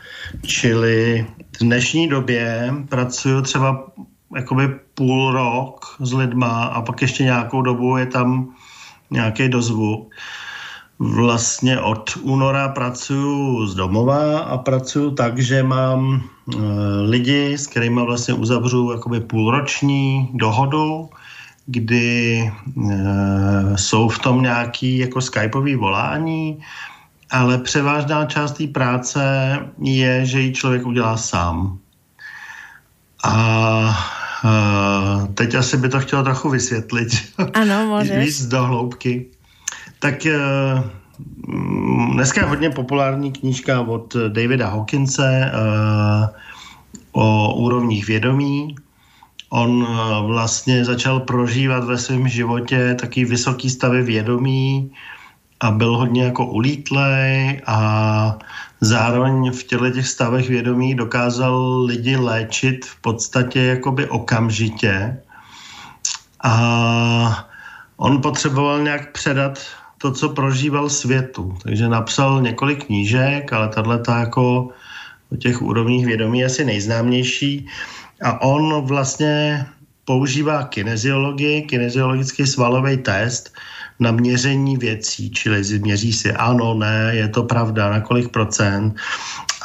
[0.45, 3.91] Čili v dnešní době pracuju třeba
[4.35, 8.55] jakoby půl rok s lidma a pak ještě nějakou dobu je tam
[9.11, 10.15] nějaký dozvuk.
[10.99, 16.23] Vlastně od února pracuju z domova a pracuju tak, že mám
[17.01, 21.09] lidi, s kterými vlastně uzavřu jakoby půlroční dohodu,
[21.65, 22.51] kdy e,
[23.77, 26.59] jsou v tom nějaký jako skypový volání,
[27.29, 29.21] ale převážná část té práce
[29.81, 31.79] je, že ji člověk udělá sám.
[33.23, 33.33] A
[34.45, 37.07] e, teď asi by to chtělo trochu vysvětlit.
[37.53, 38.17] Ano, můžeš.
[38.25, 39.25] Víc do hloubky.
[40.01, 40.91] Tak eh, mm,
[42.13, 46.29] dneska je hodně populární knížka od Davida Hawkinse eh,
[47.11, 48.75] o úrovních vědomí.
[49.49, 54.91] On eh, vlastně začal prožívat ve svém životě taký vysoký stavy vědomí
[55.59, 58.37] a byl hodně jako ulítlej a
[58.81, 65.17] zároveň v těchto těch stavech vědomí dokázal lidi léčit v podstatě jakoby okamžitě.
[66.43, 67.47] A
[67.97, 69.59] on potřeboval nějak předat
[70.01, 71.53] to, co prožíval světu.
[71.63, 74.69] Takže napsal několik knížek, ale tahle jako
[75.31, 77.67] o těch úrovních vědomí je asi nejznámější.
[78.23, 79.65] A on vlastně
[80.05, 83.53] používá kineziologii, kineziologický svalový test
[83.99, 88.95] na měření věcí, čili měří si ano, ne, je to pravda, na kolik procent.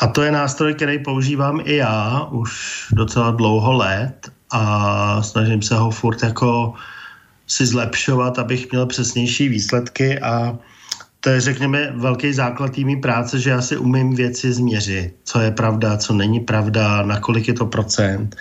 [0.01, 2.53] A to je nástroj, který používám i já už
[2.93, 6.75] docela dlouho let a snažím se ho furt jako
[7.47, 10.59] si zlepšovat, abych měl přesnější výsledky a
[11.21, 15.51] to je, řekněme, velký základ týmí práce, že já si umím věci změřit, co je
[15.51, 18.37] pravda, co není pravda, na kolik je to procent.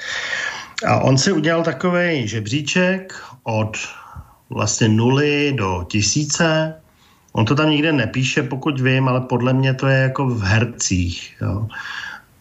[0.87, 3.13] A on si udělal takový žebříček
[3.43, 3.77] od
[4.49, 6.75] vlastně nuly do tisíce.
[7.31, 11.37] On to tam nikde nepíše, pokud vím, ale podle mě to je jako v hercích.
[11.41, 11.67] Jo.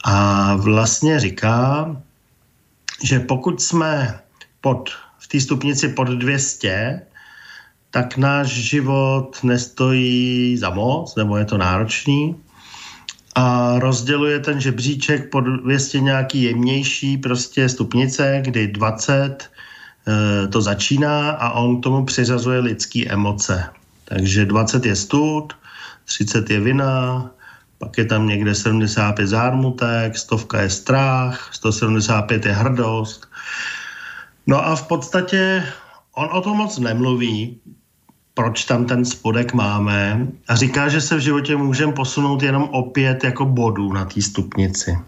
[0.04, 1.90] A vlastně říká,
[3.04, 4.20] že pokud jsme
[4.60, 4.90] pod
[5.24, 7.00] v té stupnici pod 200,
[7.90, 12.36] tak náš život nestojí za moc, nebo je to náročný.
[13.34, 21.30] A rozděluje ten žebříček pod 200 nějaký jemnější prostě stupnice, kdy 20 e, to začíná
[21.30, 23.64] a on tomu přiřazuje lidský emoce.
[24.04, 25.52] Takže 20 je stud,
[26.04, 27.30] 30 je vina,
[27.78, 33.26] pak je tam někde 75 zármutek, stovka je strach, 175 je hrdost,
[34.46, 35.64] No a v podstatě
[36.14, 37.60] on o tom moc nemluví,
[38.34, 43.24] proč tam ten spodek máme a říká, že se v životě můžeme posunout jenom opět
[43.24, 44.98] jako bodů na té stupnici.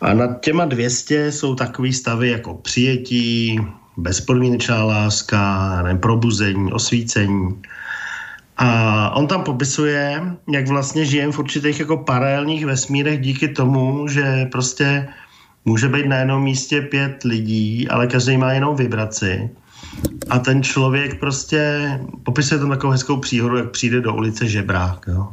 [0.00, 3.60] A nad těma 200 jsou takové stavy jako přijetí,
[3.96, 7.62] bezpodmínečná láska, nevím, probuzení, osvícení.
[8.56, 14.46] A on tam popisuje, jak vlastně žijeme v určitých jako paralelních vesmírech díky tomu, že
[14.52, 15.08] prostě
[15.64, 19.50] může být na jednom místě pět lidí, ale každý má jinou vibraci.
[20.30, 21.90] A ten člověk prostě
[22.22, 25.06] popisuje tam takovou hezkou příhodu, jak přijde do ulice žebrák.
[25.08, 25.28] Jo.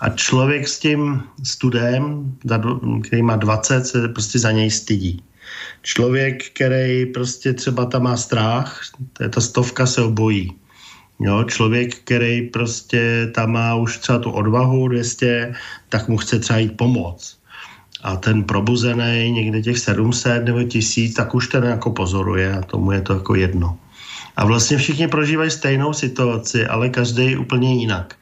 [0.00, 2.32] A člověk s tím studem,
[3.02, 5.22] který má 20, se prostě za něj stydí.
[5.82, 8.80] Člověk, který prostě třeba tam má strach,
[9.30, 10.52] ta stovka se obojí.
[11.20, 15.54] Jo, člověk, který prostě tam má už třeba tu odvahu 200,
[15.88, 17.41] tak mu chce třeba jít pomoct
[18.02, 22.92] a ten probuzený někde těch 700 nebo 1000, tak už ten jako pozoruje a tomu
[22.92, 23.78] je to jako jedno.
[24.36, 28.14] A vlastně všichni prožívají stejnou situaci, ale každý úplně jinak.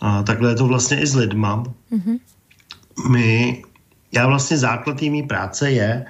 [0.00, 1.64] A takhle je to vlastně i s lidma.
[1.92, 2.18] Mm-hmm.
[3.08, 3.62] My,
[4.12, 6.04] já vlastně základ mý práce je,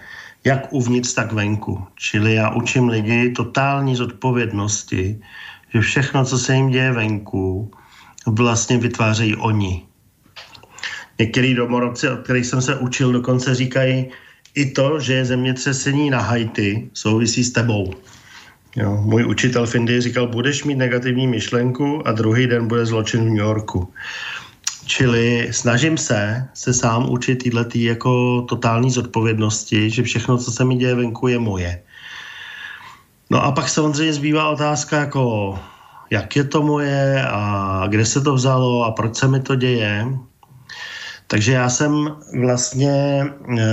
[0.45, 1.87] jak uvnitř, tak venku.
[1.95, 5.21] Čili já učím lidi totální zodpovědnosti,
[5.75, 7.71] že všechno, co se jim děje venku,
[8.27, 9.83] vlastně vytvářejí oni.
[11.18, 14.11] Některý domorodci, od kterých jsem se učil, dokonce říkají,
[14.55, 17.92] i to, že je zemětřesení na Haiti, souvisí s tebou.
[18.77, 23.20] Jo, můj učitel v Indii říkal, budeš mít negativní myšlenku a druhý den bude zločin
[23.20, 23.92] v New Yorku.
[24.87, 30.64] Čili snažím se se sám učit tyhle tý jako totální zodpovědnosti, že všechno, co se
[30.64, 31.83] mi děje venku, je moje.
[33.31, 35.59] No a pak samozřejmě zbývá otázka jako
[36.11, 40.07] jak je to moje a kde se to vzalo a proč se mi to děje.
[41.33, 43.25] Takže já jsem vlastně
[43.59, 43.66] e,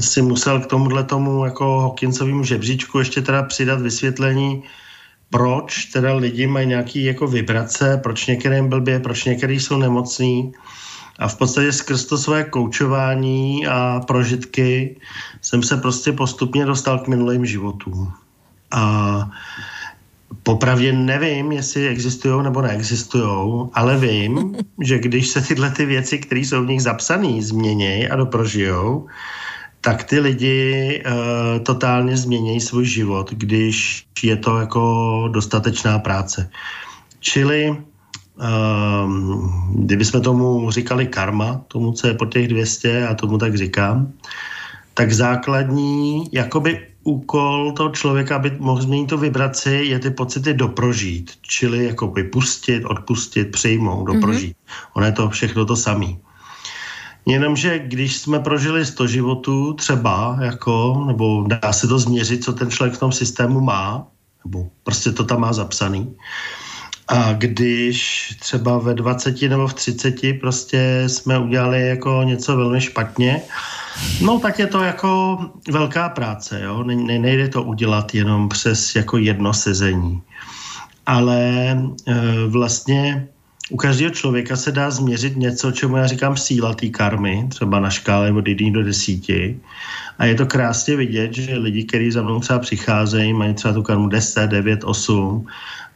[0.00, 4.62] si musel k tomuhle tomu jako Hawkinsovému žebříčku ještě teda přidat vysvětlení,
[5.30, 10.52] proč teda lidi mají nějaký jako vibrace, proč některým blbě, proč některý jsou nemocní.
[11.18, 14.96] A v podstatě skrz to své koučování a prožitky
[15.42, 18.12] jsem se prostě postupně dostal k minulým životům.
[18.70, 19.30] A
[20.42, 26.40] Popravdě nevím, jestli existují nebo neexistují, ale vím, že když se tyhle ty věci, které
[26.40, 29.06] jsou v nich zapsané, změní a doprožijou,
[29.80, 36.50] tak ty lidi uh, totálně změní svůj život, když je to jako dostatečná práce.
[37.20, 37.76] Čili
[38.38, 44.12] um, kdybychom tomu říkali karma, tomu, co je po těch 200 a tomu tak říkám,
[44.94, 51.32] tak základní jakoby úkol toho člověka, aby mohl změnit tu vibraci, je ty pocity doprožít.
[51.42, 54.56] Čili jako vypustit, odpustit, přijmout, doprožít.
[54.56, 54.90] Mm-hmm.
[54.96, 56.06] Ono je to všechno to samé.
[57.26, 62.70] Jenomže když jsme prožili 100 životů třeba, jako, nebo dá se to změřit, co ten
[62.70, 64.06] člověk v tom systému má,
[64.44, 66.16] nebo prostě to tam má zapsaný,
[67.08, 73.42] a když třeba ve 20 nebo v 30 prostě jsme udělali jako něco velmi špatně,
[74.20, 75.38] no tak je to jako
[75.70, 76.82] velká práce, jo?
[76.82, 80.22] Ne, nejde to udělat jenom přes jako jedno sezení.
[81.06, 82.14] Ale e,
[82.48, 83.28] vlastně
[83.70, 87.90] u každého člověka se dá změřit něco, čemu já říkám síla té karmy, třeba na
[87.90, 89.28] škále od 1 do 10.
[90.18, 93.82] A je to krásně vidět, že lidi, kteří za mnou třeba přicházejí, mají třeba tu
[93.82, 95.46] karmu 10, 9, 8,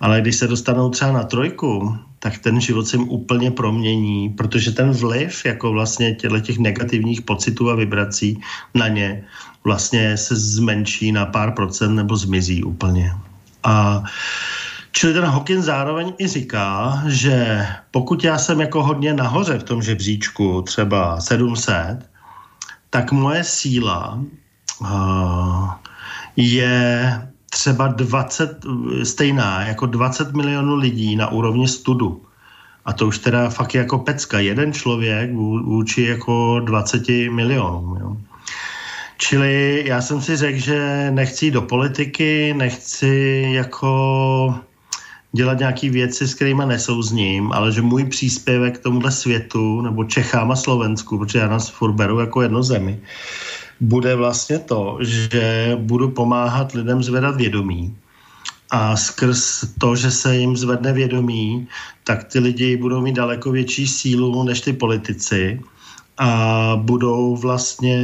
[0.00, 4.70] ale když se dostanou třeba na trojku, tak ten život se jim úplně promění, protože
[4.70, 8.40] ten vliv jako vlastně těchto těch negativních pocitů a vibrací
[8.74, 9.24] na ně
[9.64, 13.12] vlastně se zmenší na pár procent nebo zmizí úplně.
[13.64, 14.02] A
[14.96, 19.82] Čili ten Hawking zároveň i říká, že pokud já jsem jako hodně nahoře v tom
[19.82, 22.10] žebříčku, třeba 700,
[22.90, 24.18] tak moje síla
[24.80, 25.70] uh,
[26.36, 27.12] je
[27.56, 28.64] třeba 20,
[29.02, 32.22] stejná jako 20 milionů lidí na úrovni studu.
[32.84, 34.38] A to už teda fakt je jako pecka.
[34.38, 35.32] Jeden člověk
[35.64, 37.98] vůči jako 20 milionům.
[38.00, 38.16] Jo.
[39.18, 44.54] Čili já jsem si řekl, že nechci do politiky, nechci jako
[45.32, 50.52] dělat nějaké věci, s kterými nesouzním, ale že můj příspěvek k tomuhle světu, nebo Čechám
[50.52, 53.00] a Slovensku, protože já nás furt beru jako jedno zemi,
[53.80, 57.96] bude vlastně to, že budu pomáhat lidem zvedat vědomí.
[58.70, 61.68] A skrz to, že se jim zvedne vědomí,
[62.04, 65.60] tak ty lidi budou mít daleko větší sílu než ty politici
[66.18, 67.98] a budou vlastně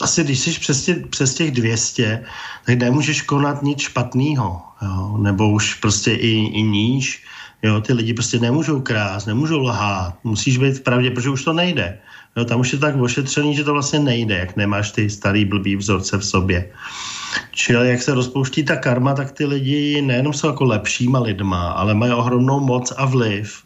[0.00, 2.24] asi když jsi přes, tě, přes těch 200,
[2.66, 4.62] tak nemůžeš konat nic špatného,
[5.18, 7.24] nebo už prostě i, i níž.
[7.62, 11.52] Jo, ty lidi prostě nemůžou krást, nemůžou lhát, musíš být v pravdě, protože už to
[11.52, 11.98] nejde.
[12.36, 15.76] Jo, tam už je tak ošetřený, že to vlastně nejde, jak nemáš ty starý blbý
[15.76, 16.70] vzorce v sobě.
[17.52, 21.94] Čili jak se rozpouští ta karma, tak ty lidi nejenom jsou jako lepšíma lidma, ale
[21.94, 23.62] mají ohromnou moc a vliv.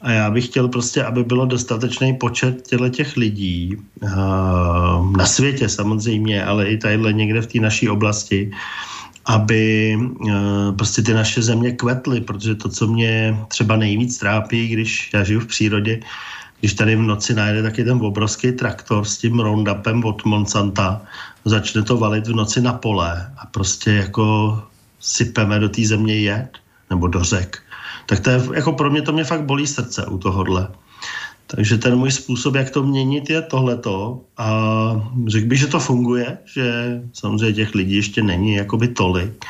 [0.00, 4.10] A já bych chtěl prostě, aby bylo dostatečný počet těle těch lidí uh,
[5.16, 8.50] na světě samozřejmě, ale i tadyhle někde v té naší oblasti,
[9.24, 15.10] aby uh, prostě ty naše země kvetly, protože to, co mě třeba nejvíc trápí, když
[15.14, 16.00] já žiju v přírodě,
[16.60, 21.02] když tady v noci najde taky ten obrovský traktor s tím roundupem od Monsanta,
[21.44, 24.58] začne to valit v noci na pole a prostě jako
[25.00, 26.50] sypeme do té země jed
[26.90, 27.62] nebo do řek.
[28.06, 30.68] Tak to je, jako pro mě to mě fakt bolí srdce u tohohle.
[31.46, 34.20] Takže ten můj způsob, jak to měnit, je tohleto.
[34.38, 34.50] A
[35.26, 36.64] řekl bych, že to funguje, že
[37.12, 39.44] samozřejmě těch lidí ještě není jakoby tolik,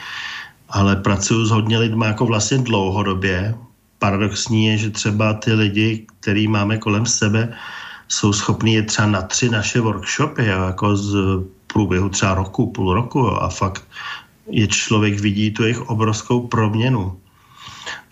[0.69, 3.55] ale pracuju s hodně lidmi jako vlastně dlouhodobě
[3.99, 7.55] paradoxní je, že třeba ty lidi, který máme kolem sebe,
[8.09, 11.15] jsou schopní je třeba na tři naše workshopy, jo, jako z
[11.67, 13.85] průběhu třeba roku, půl roku jo, a fakt
[14.51, 17.21] je člověk vidí tu jejich obrovskou proměnu.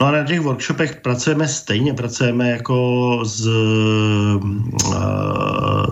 [0.01, 4.41] No a na těch workshopech pracujeme stejně, pracujeme jako s, uh,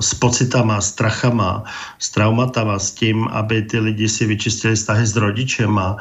[0.00, 1.64] s pocitama, strachama,
[1.98, 5.96] s traumatama, s tím, aby ty lidi si vyčistili vztahy s rodičema,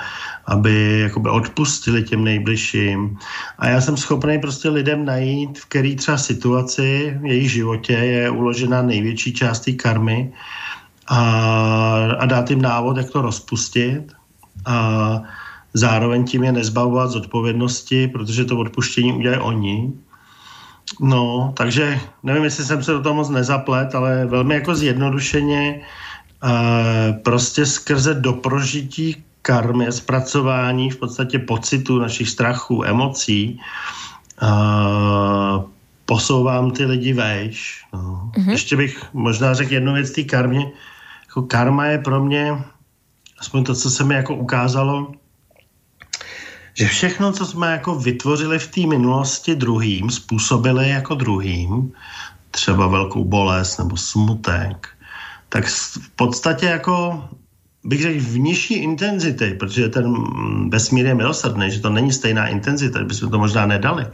[0.45, 3.17] aby jakoby odpustili těm nejbližším.
[3.59, 8.29] A já jsem schopný prostě lidem najít, v který třeba situaci v jejich životě je
[8.29, 10.33] uložena největší část té karmy
[11.07, 11.21] a,
[12.19, 14.13] a dát jim návod, jak to rozpustit.
[14.65, 15.21] A
[15.73, 19.93] zároveň tím je nezbavovat z odpovědnosti, protože to odpuštění udělají oni.
[20.99, 25.81] No, takže nevím, jestli jsem se do toho moc nezaplet, ale velmi jako zjednodušeně
[27.23, 33.59] prostě skrze doprožití karmy, zpracování v podstatě pocitu našich strachů, emocí,
[34.41, 35.63] uh,
[36.05, 37.85] posouvám ty lidi vejš.
[37.93, 38.31] No.
[38.33, 38.51] Mm-hmm.
[38.51, 40.71] Ještě bych možná řekl jednu věc té karmě.
[41.27, 42.63] Jako karma je pro mě,
[43.39, 45.11] aspoň to, co se mi jako ukázalo,
[46.73, 51.91] že všechno, co jsme jako vytvořili v té minulosti druhým, způsobili jako druhým,
[52.51, 54.89] třeba velkou bolest nebo smutek,
[55.49, 57.23] tak v podstatě jako
[57.83, 60.13] bych řekl v nižší intenzity, protože ten
[60.69, 64.05] vesmír je milosrdný, že to není stejná intenzita, bychom to možná nedali,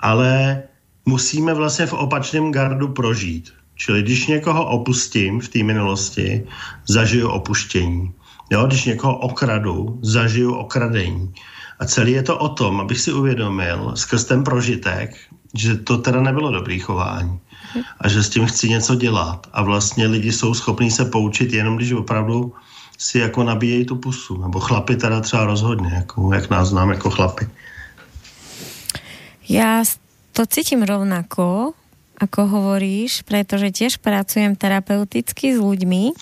[0.00, 0.62] ale
[1.06, 3.52] musíme vlastně v opačném gardu prožít.
[3.74, 6.46] Čili když někoho opustím v té minulosti,
[6.88, 8.12] zažiju opuštění.
[8.50, 11.34] Jo, když někoho okradu, zažiju okradení.
[11.78, 15.16] A celý je to o tom, abych si uvědomil skrz ten prožitek,
[15.54, 17.40] že to teda nebylo dobrý chování
[18.00, 19.46] a že s tím chci něco dělat.
[19.52, 22.54] A vlastně lidi jsou schopní se poučit jenom, když opravdu
[22.98, 24.42] si jako nabíjejí tu pusu.
[24.42, 27.48] Nebo chlapi teda třeba rozhodně, jako, jak nás znám jako chlapi.
[29.48, 29.84] Já
[30.32, 31.72] to cítím rovnako,
[32.14, 36.14] ako hovoríš, pretože tiež pracujem terapeuticky s ľuďmi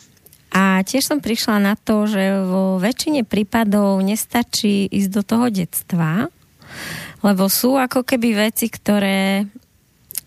[0.82, 6.28] tiež som prišla na to, že vo väčšine prípadov nestačí ísť do toho detstva,
[7.22, 9.46] lebo sú ako keby veci, ktoré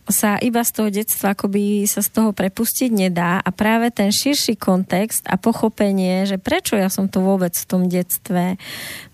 [0.06, 3.42] sa iba z toho detstva akoby sa z toho prepustiť nedá.
[3.42, 7.90] A práve ten širší kontext a pochopenie, že prečo ja som to vôbec v tom
[7.90, 8.62] detstve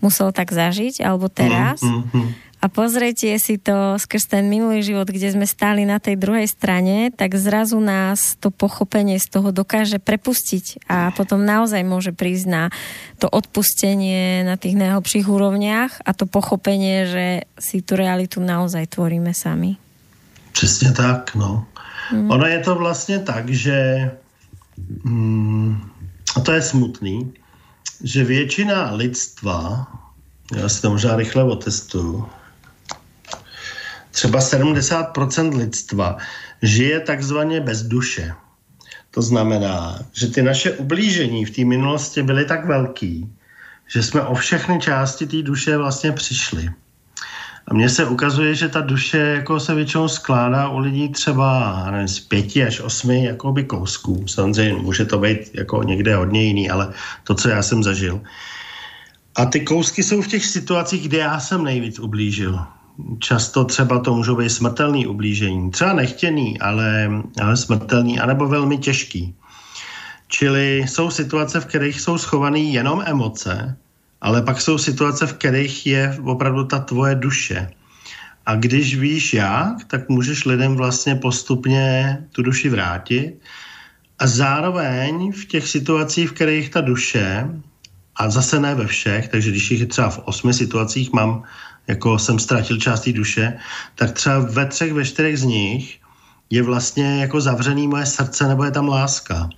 [0.03, 4.85] musel tak zažiť, alebo teraz, mm, mm, mm a pozrite si to skrz ten minulý
[4.85, 9.49] život, kde sme stáli na tej druhej strane, tak zrazu nás to pochopenie z toho
[9.49, 12.63] dokáže prepustiť a potom naozaj môže prísť na
[13.17, 17.25] to odpustenie na tých najhlbších úrovniach a to pochopenie, že
[17.57, 19.81] si tu realitu naozaj tvoríme sami.
[20.51, 21.65] Přesně tak, no.
[22.09, 22.31] Hmm.
[22.31, 24.11] Ono je to vlastně tak, že
[25.03, 25.81] mm,
[26.35, 27.33] a to je smutný,
[28.03, 29.87] že většina lidstva,
[30.55, 32.29] já si to možná rychle otestuju,
[34.11, 36.17] třeba 70% lidstva
[36.61, 38.33] žije takzvaně bez duše.
[39.11, 43.29] To znamená, že ty naše ublížení v té minulosti byly tak velký,
[43.87, 46.69] že jsme o všechny části té duše vlastně přišli.
[47.67, 52.07] A mně se ukazuje, že ta duše jako se většinou skládá u lidí třeba nevím,
[52.07, 54.27] z pěti až osmi jakoby kousků.
[54.27, 56.93] Samozřejmě může to být jako někde hodně jiný, ale
[57.23, 58.21] to, co já jsem zažil.
[59.35, 62.59] A ty kousky jsou v těch situacích, kde já jsem nejvíc ublížil
[63.19, 65.71] často třeba to můžou být smrtelný ublížení.
[65.71, 67.09] Třeba nechtěný, ale,
[67.41, 69.35] ale smrtelný, anebo velmi těžký.
[70.27, 73.77] Čili jsou situace, v kterých jsou schované jenom emoce,
[74.21, 77.71] ale pak jsou situace, v kterých je opravdu ta tvoje duše.
[78.45, 83.33] A když víš jak, tak můžeš lidem vlastně postupně tu duši vrátit.
[84.19, 87.49] A zároveň v těch situacích, v kterých ta duše,
[88.15, 91.43] a zase ne ve všech, takže když jich třeba v osmi situacích mám
[91.87, 93.57] jako jsem ztratil část té duše,
[93.95, 95.99] tak třeba ve třech, ve čtyřech z nich
[96.49, 99.49] je vlastně jako zavřený moje srdce nebo je tam láska.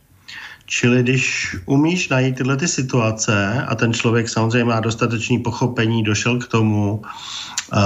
[0.66, 6.40] Čili když umíš najít tyhle ty situace a ten člověk samozřejmě má dostatečný pochopení, došel
[6.40, 7.02] k tomu,
[7.74, 7.80] uh,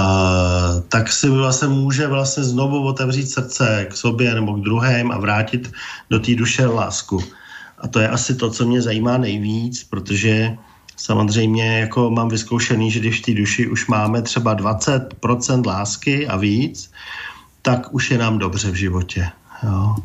[0.88, 5.72] tak si vlastně může vlastně znovu otevřít srdce k sobě nebo k druhým a vrátit
[6.10, 7.24] do té duše lásku.
[7.78, 10.56] A to je asi to, co mě zajímá nejvíc, protože
[10.98, 16.36] Samozřejmě jako mám vyzkoušený, že když v té duši už máme třeba 20% lásky a
[16.36, 16.90] víc,
[17.62, 19.28] tak už je nám dobře v životě.
[19.62, 19.96] Jo.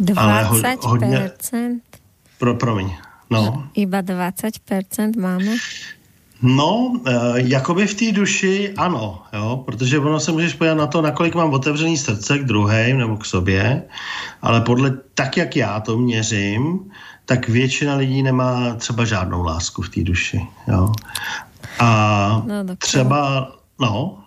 [0.00, 0.14] 20%?
[0.16, 1.30] Ale ho, hodně,
[2.38, 2.96] pro, promiň.
[3.30, 3.68] No.
[3.74, 5.56] Iba 20% máme?
[6.42, 11.02] No, e, jakoby v té duši ano, jo, protože ono se můžeš podívat na to,
[11.02, 13.82] nakolik mám otevřený srdce k druhým nebo k sobě,
[14.42, 16.90] ale podle tak, jak já to měřím,
[17.28, 20.40] tak většina lidí nemá třeba žádnou lásku v té duši.
[20.68, 20.92] Jo?
[21.78, 24.24] A no, třeba, no,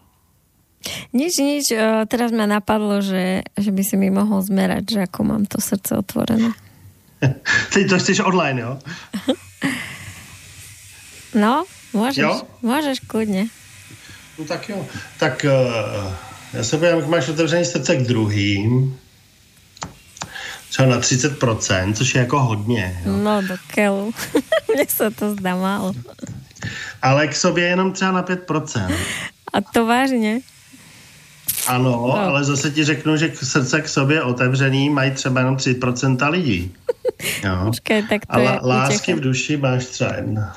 [1.13, 1.65] Nič, nič.
[2.09, 5.93] Teraz ma napadlo, že, že by si mi mohol zmerať, že ako mám to srdce
[5.93, 6.57] otvorené.
[7.73, 8.71] Teď to chceš online, jo?
[11.37, 12.25] No, môžeš.
[12.25, 12.33] Jo?
[12.65, 13.53] Môžeš kľudne.
[14.41, 14.81] No tak jo.
[15.21, 16.13] Tak uh,
[16.53, 18.97] já se podívám, jak máš otevřený srdce k druhým
[20.71, 23.01] třeba na 30%, což je jako hodně.
[23.05, 23.17] Jo.
[23.17, 24.13] No do kelu.
[24.75, 25.93] Mně se to zdá málo.
[27.01, 28.95] Ale k sobě jenom třeba na 5%.
[29.53, 30.39] A to vážně?
[31.67, 32.13] Ano, no.
[32.13, 36.75] ale zase ti řeknu, že srdce k sobě otevřený mají třeba jenom 3% lidí.
[37.43, 37.65] Jo.
[37.65, 40.55] Počkej, tak to ale je lásky v duši máš třeba jedna.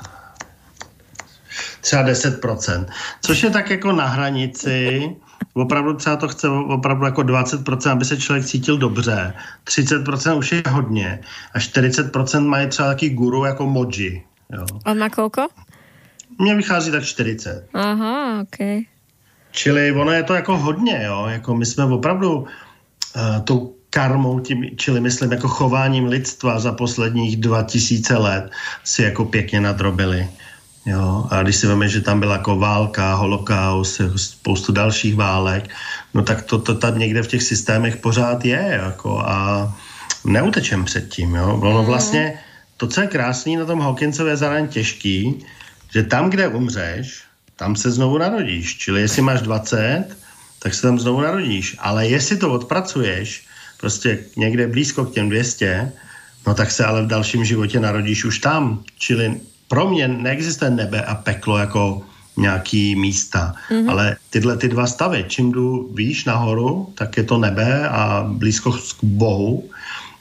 [1.81, 2.85] Třeba 10%.
[3.21, 5.09] Což je tak jako na hranici
[5.53, 9.33] opravdu třeba to chce opravdu jako 20%, aby se člověk cítil dobře.
[9.65, 11.19] 30% už je hodně.
[11.53, 14.23] A 40% mají třeba taky guru jako Moji.
[14.53, 14.65] Jo.
[14.85, 15.47] On má kolko?
[16.39, 17.69] Mně vychází tak 40.
[17.73, 18.85] Aha, ok.
[19.51, 21.25] Čili ono je to jako hodně, jo.
[21.29, 22.45] Jako my jsme opravdu uh,
[23.43, 28.51] tou karmou, tím, čili myslím jako chováním lidstva za posledních 2000 let
[28.83, 30.27] si jako pěkně nadrobili.
[30.85, 35.69] Jo, a když si víme, že tam byla jako válka, holokaust, spoustu dalších válek,
[36.13, 39.73] no tak to, to tam někde v těch systémech pořád je, jako a
[40.25, 41.59] neutečem před tím, jo.
[41.61, 41.85] Ono mhm.
[41.85, 42.39] vlastně,
[42.77, 45.45] to, co je krásný na tom Hawkinsově je zároveň těžký,
[45.93, 47.23] že tam, kde umřeš,
[47.55, 48.77] tam se znovu narodíš.
[48.77, 50.05] Čili jestli máš 20,
[50.59, 51.75] tak se tam znovu narodíš.
[51.79, 53.47] Ale jestli to odpracuješ,
[53.79, 55.91] prostě někde blízko k těm 200,
[56.47, 58.83] no tak se ale v dalším životě narodíš už tam.
[58.97, 62.01] Čili pro mě neexistuje nebe a peklo jako
[62.37, 63.89] nějaký místa, mm-hmm.
[63.89, 68.71] ale tyhle ty dva stavy, čím jdu výš nahoru, tak je to nebe a blízko
[68.71, 69.63] k Bohu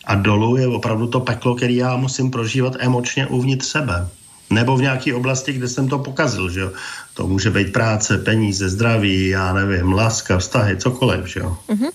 [0.07, 4.09] a dolů je opravdu to peklo, který já musím prožívat emočně uvnitř sebe.
[4.51, 6.71] Nebo v nějaké oblasti, kde jsem to pokazil, že jo.
[7.15, 11.57] To může být práce, peníze, zdraví, já nevím, láska, vztahy, cokoliv, že jo.
[11.69, 11.91] Mm-hmm.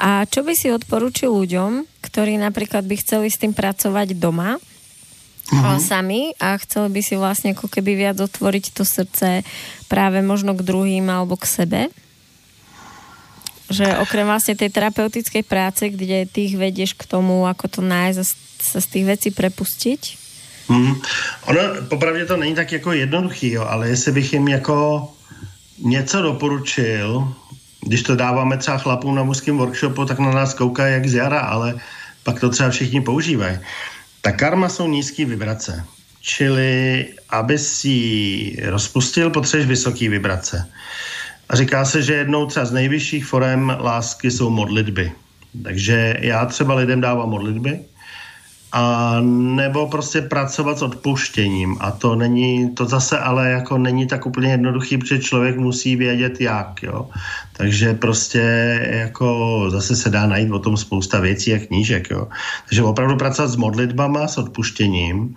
[0.00, 4.56] A čo by si odporučil ľuďom, ktorí napríklad by chceli s tým pracovať doma,
[5.50, 5.82] uh-huh.
[5.82, 9.42] sami a chceli by si vlastne ako keby viac otvoriť to srdce
[9.90, 11.80] práve možno k druhým alebo k sebe.
[13.70, 18.18] Že okrem vlastne tej terapeutickej práce, kde ty ich vedieš k tomu, ako to nájsť
[18.18, 18.24] a
[18.60, 20.02] sa z tých vecí prepustiť.
[20.70, 20.94] Hmm.
[21.50, 25.08] Ono, popravdě to není tak jako jednoduchý, jo, ale jestli bych jim jako
[25.82, 27.34] něco doporučil,
[27.80, 31.40] když to dáváme třeba chlapům na mužském workshopu, tak na nás koukají jak z jara,
[31.40, 31.74] ale
[32.22, 33.58] pak to třeba všichni používají.
[34.20, 35.84] Ta karma jsou nízké vibrace.
[36.20, 40.66] Čili, aby si rozpustil, potřebuješ vysoké vibrace.
[41.48, 45.12] A říká se, že jednou třeba z nejvyšších forem lásky jsou modlitby.
[45.64, 47.80] Takže já třeba lidem dávám modlitby,
[48.72, 51.76] a nebo prostě pracovat s odpuštěním.
[51.80, 56.40] A to není, to zase ale jako není tak úplně jednoduchý, protože člověk musí vědět
[56.40, 57.08] jak, jo.
[57.52, 58.42] Takže prostě
[58.90, 62.28] jako zase se dá najít o tom spousta věcí a knížek, jo.
[62.68, 65.34] Takže opravdu pracovat s modlitbama, s odpuštěním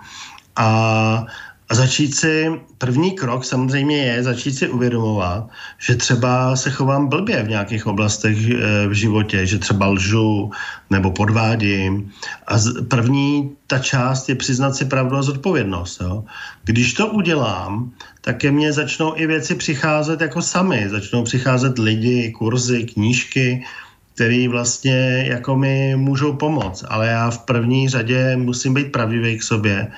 [0.55, 1.25] a
[1.74, 5.49] a začít si, první krok samozřejmě je začít si uvědomovat,
[5.82, 10.51] že třeba se chovám blbě v nějakých oblastech eh, v životě, že třeba lžu
[10.89, 12.13] nebo podvádím.
[12.47, 16.01] A první ta část je přiznat si pravdu a zodpovědnost.
[16.01, 16.24] Jo?
[16.63, 20.86] Když to udělám, tak ke mně začnou i věci přicházet jako sami.
[20.89, 23.65] Začnou přicházet lidi, kurzy, knížky,
[24.14, 26.86] který vlastně jako mi můžou pomoct.
[26.88, 29.91] Ale já v první řadě musím být pravdivý k sobě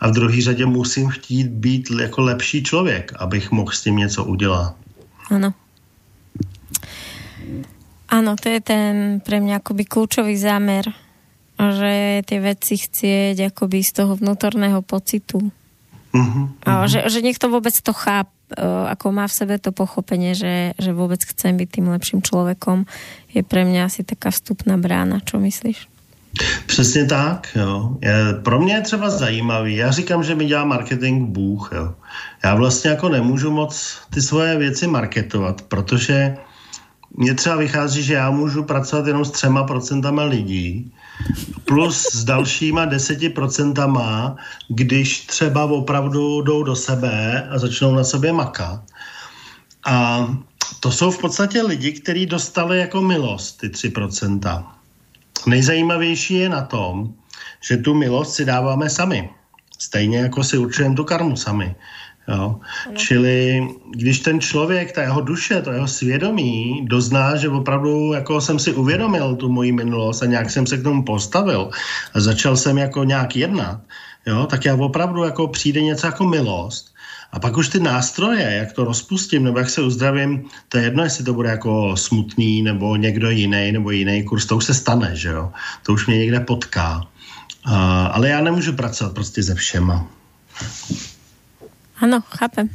[0.00, 4.24] a v druhé řadě musím chtít být jako lepší člověk, abych mohl s tím něco
[4.24, 4.74] udělat.
[5.30, 5.54] Ano.
[8.12, 10.84] Ano, to je ten pre mňa akoby kľúčový zámer,
[11.56, 15.40] že tie veci chcieť akoby z toho vnútorného pocitu.
[16.12, 16.84] Uh-huh, uh-huh.
[16.84, 18.41] Že, že niekto vôbec to cháp, e,
[18.88, 22.84] ako má v sebe to pochopenie, že, že vôbec chcem byť tým lepším človekom,
[23.32, 25.20] je pre mňa asi taká vstupná brána.
[25.24, 25.88] Čo myslíš?
[26.66, 27.96] Přesně tak, jo.
[28.00, 31.94] Je, pro mě je třeba zajímavý, já říkám, že mi dělá marketing Bůh, jo.
[32.44, 36.36] Já vlastně jako nemůžu moc ty svoje věci marketovat, protože
[37.16, 40.92] mně třeba vychází, že já můžu pracovat jenom s třema procentama lidí,
[41.64, 44.36] plus s dalšíma deseti procentama,
[44.68, 48.80] když třeba opravdu jdou do sebe a začnou na sobě makat.
[49.86, 50.26] A
[50.80, 54.76] to jsou v podstatě lidi, kteří dostali jako milost, ty tři procenta.
[55.46, 57.14] Nejzajímavější je na tom,
[57.60, 59.30] že tu milost si dáváme sami.
[59.78, 61.74] Stejně jako si určujeme tu karmu sami.
[62.28, 62.60] Jo.
[62.94, 68.58] Čili když ten člověk, ta jeho duše, to jeho svědomí dozná, že opravdu jako jsem
[68.58, 71.70] si uvědomil tu moji minulost a nějak jsem se k tomu postavil
[72.14, 73.80] a začal jsem jako nějak jednat,
[74.26, 76.92] jo, tak já opravdu jako přijde něco jako milost
[77.32, 81.02] a pak už ty nástroje, jak to rozpustím, nebo jak se uzdravím, to je jedno,
[81.02, 85.16] jestli to bude jako smutný, nebo někdo jiný, nebo jiný kurz, to už se stane,
[85.16, 85.52] že jo.
[85.82, 87.06] To už mě někde potká.
[87.66, 87.72] Uh,
[88.12, 90.06] ale já nemůžu pracovat prostě se všema.
[92.02, 92.66] Ano, chápem.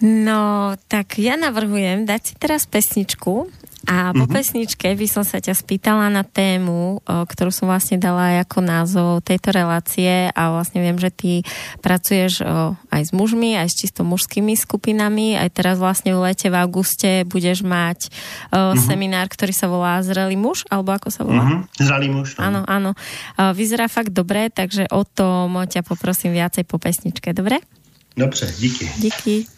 [0.00, 3.52] No, tak ja navrhujem dať si teraz pesničku
[3.88, 4.36] a po mm-hmm.
[4.36, 9.56] pesničke by som sa ťa spýtala na tému, ktorú som vlastne dala ako názov tejto
[9.56, 11.32] relácie a vlastne viem, že ty
[11.80, 12.44] pracuješ
[12.92, 15.40] aj s mužmi, aj s čisto mužskými skupinami.
[15.40, 18.12] Aj teraz vlastne v lete v auguste budeš mať
[18.52, 18.84] mm-hmm.
[18.84, 21.40] seminár, ktorý sa volá Zrelý muž, alebo ako sa volá?
[21.40, 21.80] Mm-hmm.
[21.80, 22.28] Zrelý muž.
[22.36, 22.40] No.
[22.44, 22.90] Áno, áno.
[23.56, 27.64] Vyzerá fakt dobre, takže o tom ťa poprosím viacej po pesničke, dobre?
[28.12, 28.84] Dobře, díky.
[29.00, 29.48] Díky.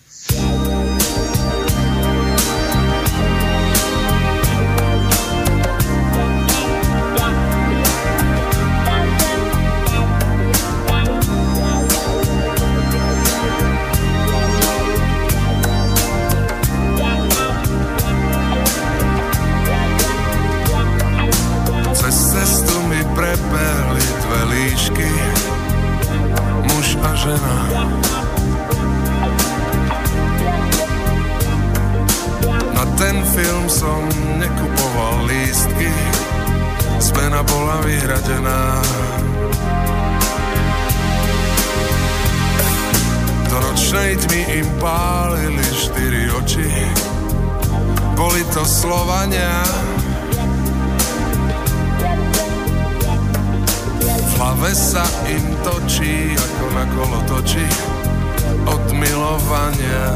[27.22, 27.56] žena.
[32.74, 34.02] Na ten film som
[34.42, 35.92] nekupoval lístky,
[36.98, 38.62] zmena bola vyhradená.
[43.46, 46.70] Do ročnej tmy im pálili štyri oči,
[48.18, 49.62] boli to Slovania.
[54.42, 57.62] Hlave sa im točí, ako na kolo točí,
[58.66, 60.06] od milovania.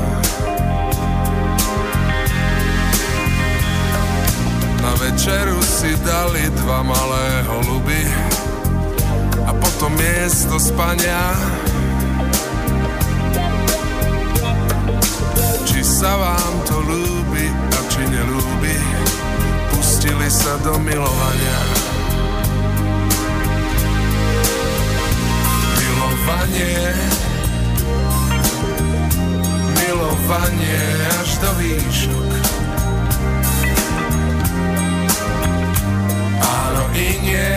[4.83, 8.03] Na večeru si dali dva malé holuby
[9.47, 11.31] a potom miesto spania.
[15.71, 18.75] Či sa vám to ľúbi a či nelúbi,
[19.71, 21.96] pustili sa do milovania.
[26.47, 26.95] Milovanie,
[29.75, 30.79] milovanie
[31.19, 32.31] až do výšok
[36.97, 37.55] i nie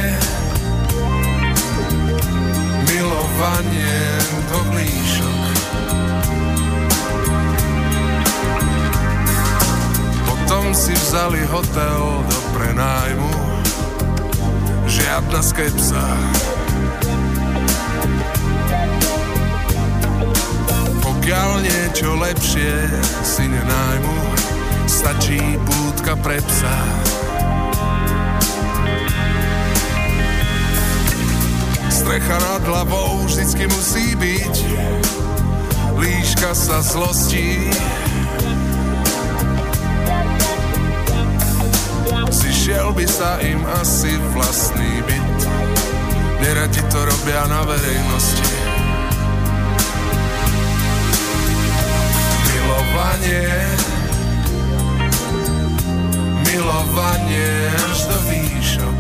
[2.92, 4.00] milovanie
[4.52, 5.44] do blížok.
[10.28, 13.32] Potom si vzali hotel do prenájmu,
[14.92, 16.04] žiadna skepsa.
[21.30, 22.74] Pokiaľ niečo lepšie
[23.22, 24.18] si nenájmu,
[24.90, 26.74] stačí pútka pre psa.
[31.86, 34.56] strecha nad hlavou vždycky musí byť.
[36.02, 37.62] Líška sa zlostí.
[42.34, 45.40] Zišiel by sa im asi vlastný byt.
[46.42, 48.59] Neradi to robia na verejnosti.
[52.90, 53.54] Milovanie,
[56.42, 58.99] milovanie až do výšok.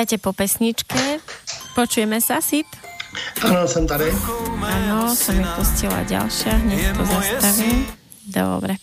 [0.00, 1.20] Vítajte po pesničke.
[1.76, 2.64] Počujeme sa, Sid?
[3.44, 4.08] Ano, jsem tady.
[4.64, 7.84] Ano, som mi pustila ďalšia, hneď to zastavím.
[8.24, 8.80] Dobre.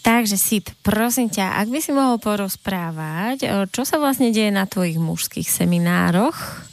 [0.00, 4.96] Takže Sid, prosím ťa, ak by si mohol porozprávať, čo sa vlastne deje na tvojich
[4.96, 6.64] mužských seminároch,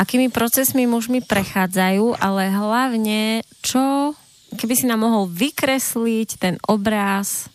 [0.00, 4.16] akými procesmi mužmi prechádzajú, ale hlavne, čo,
[4.56, 7.52] keby si nám mohol vykresliť ten obraz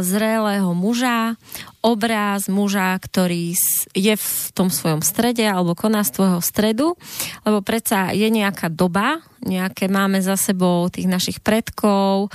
[0.00, 1.36] zrelého muža,
[1.82, 3.58] obraz muža, ktorý
[3.92, 6.94] je v tom svojom strede alebo koná z tvojho stredu,
[7.42, 12.30] lebo predsa je nejaká doba, nejaké máme za sebou tých našich predkov,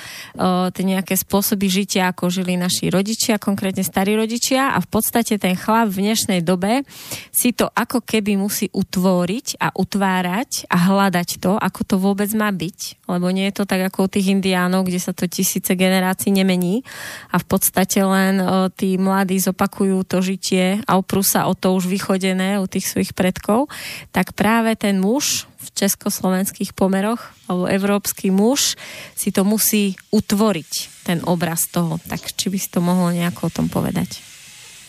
[0.72, 4.76] tie nejaké spôsoby žitia, ako žili naši rodičia, konkrétne starí rodičia.
[4.76, 6.84] A v podstate ten chlap v dnešnej dobe
[7.32, 12.52] si to ako keby musí utvoriť a utvárať a hľadať to, ako to vôbec má
[12.52, 16.36] byť, lebo nie je to tak ako u tých indiánov, kde sa to tisíce generácií
[16.36, 16.84] nemení.
[17.32, 18.44] A v podstate len
[18.76, 23.16] tí mladí zopakujú to žitie a oprú sa o to už vychodené u tých svojich
[23.16, 23.72] predkov,
[24.12, 25.48] tak práve ten muž
[25.78, 28.74] československých pomeroch, alebo európsky muž
[29.14, 32.02] si to musí utvoriť, ten obraz toho.
[32.10, 34.18] Tak či by si to mohlo nejako o tom povedať?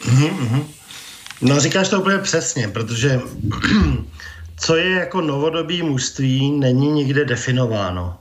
[0.02, 0.62] Mm-hmm.
[1.42, 3.20] No říkáš to úplně přesně, protože
[4.56, 8.16] co je jako novodobí mužství, není nikde definováno.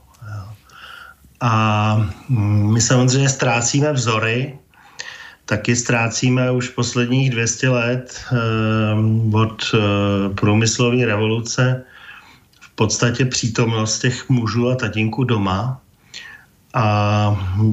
[1.41, 1.95] A
[2.73, 4.57] my samozřejmě ztrácíme vzory,
[5.45, 8.35] taky ztrácíme už posledních 200 let eh,
[9.37, 9.77] od eh,
[10.35, 11.83] průmyslové revoluce
[12.77, 15.81] podstatě přítomnost těch mužů a tatínků doma
[16.73, 16.85] a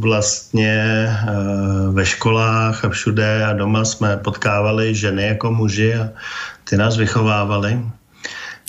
[0.00, 6.08] vlastně eh, ve školách a všude a doma jsme potkávali ženy jako muži a
[6.64, 7.84] ty nás vychovávali.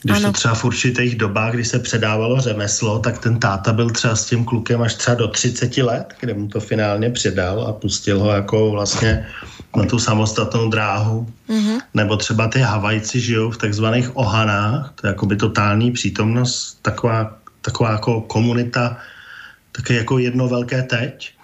[0.04, 0.28] Když ano.
[0.28, 4.26] to třeba v určitých dobách, kdy se předávalo řemeslo, tak ten táta byl třeba s
[4.26, 8.32] tím klukem až třeba do 30 let, kde mu to finálně předal a pustil ho
[8.32, 9.28] jako vlastně
[9.76, 11.28] na tu samostatnou dráhu.
[11.50, 11.80] Mm-hmm.
[11.94, 17.38] Nebo třeba ty Havajci žijou v takzvaných ohanách, to je jako by totální přítomnost, taková,
[17.62, 18.98] taková jako komunita,
[19.72, 21.35] také jako jedno velké teď,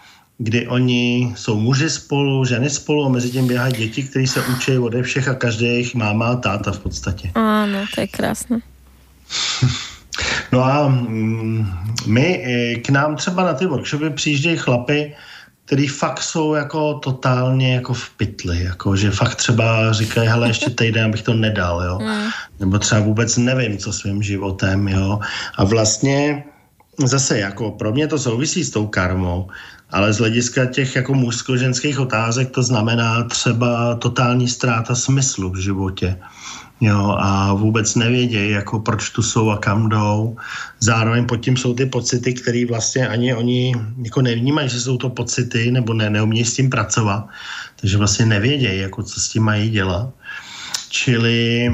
[0.44, 4.78] kdy oni jsou muži spolu, ženy spolu a mezi tím běhají děti, kteří se učí
[4.78, 7.32] ode všech a každý jejich máma a táta v podstatě.
[7.36, 8.60] Ano, to je krásné.
[10.52, 11.68] no a mm,
[12.08, 12.46] my
[12.86, 15.16] k nám třeba na ty workshopy přijíždějí chlapy,
[15.66, 20.70] který fakt jsou jako totálně jako v pytli, jako že fakt třeba říkají, hele, ještě
[20.70, 22.00] týden bych to nedal, jo.
[22.00, 22.30] Mm.
[22.60, 25.20] Nebo třeba vůbec nevím, co svým životem, jo.
[25.58, 26.44] A vlastně
[26.98, 29.48] zase jako pro mě to souvisí s tou karmou,
[29.92, 36.18] ale z hlediska těch jako mužsko-ženských otázek to znamená třeba totální ztráta smyslu v životě.
[36.82, 40.36] Jo, a vůbec nevědějí, jako proč tu jsou a kam jdou.
[40.80, 45.10] Zároveň pod tím jsou ty pocity, které vlastně ani oni jako nevnímají, že jsou to
[45.10, 47.28] pocity, nebo ne, neumějí s tím pracovat.
[47.82, 50.10] Takže vlastně nevědějí, jako co s tím mají dělat.
[50.90, 51.70] Čili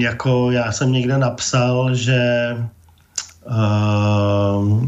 [0.00, 2.20] jako já jsem někde napsal, že
[3.44, 4.86] uh,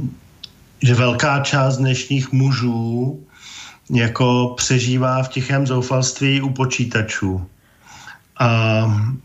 [0.83, 3.21] že velká část dnešních mužů
[3.91, 7.47] jako přežívá v tichém zoufalství u počítačů.
[8.41, 8.49] A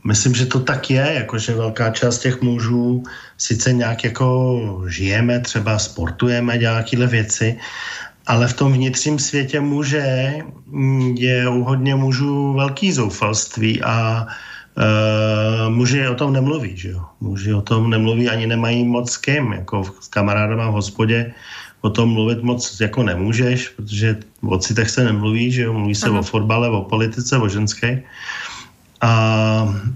[0.03, 3.03] myslím, že to tak je, jakože velká část těch mužů
[3.37, 7.57] sice nějak jako žijeme, třeba sportujeme, nějakéhle věci,
[8.27, 10.33] ale v tom vnitřním světě muže
[11.15, 14.27] je u hodně mužů velký zoufalství a
[14.75, 17.01] Uh, muži o tom nemluví, že jo.
[17.21, 21.33] Muži o tom nemluví, ani nemají moc s kým, jako s kamarádama v hospodě
[21.85, 26.09] o tom mluvit moc jako nemůžeš, protože o citech se nemluví, že jo, mluví se
[26.09, 26.19] Aha.
[26.19, 28.01] o fotbale, o politice, o ženské.
[29.01, 29.11] A,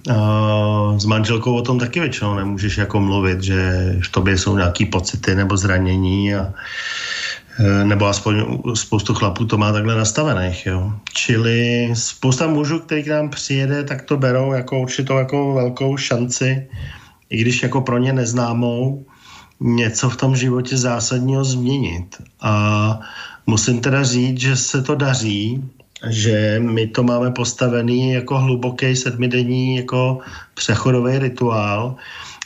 [0.06, 0.18] a
[0.98, 3.58] s manželkou o tom taky většinou nemůžeš jako mluvit, že
[4.04, 6.54] v tobě jsou nějaký pocity nebo zranění a
[7.84, 10.94] nebo aspoň spoustu chlapů to má takhle nastavených, jo.
[11.14, 16.68] Čili spousta mužů, který k nám přijede, tak to berou jako určitou jako velkou šanci,
[17.30, 19.06] i když jako pro ně neznámou,
[19.60, 22.16] něco v tom životě zásadního změnit.
[22.42, 23.00] A
[23.48, 25.64] musím teda říct, že se to daří,
[26.10, 30.20] že my to máme postavený jako hluboký sedmidenní jako
[30.54, 31.96] přechodový rituál,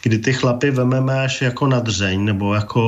[0.04, 2.84] kdy ty chlapy vememe až jako na dřeň, nebo jako,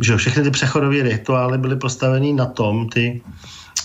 [0.00, 3.20] že všechny ty přechodové rituály byly postavený na tom, ty,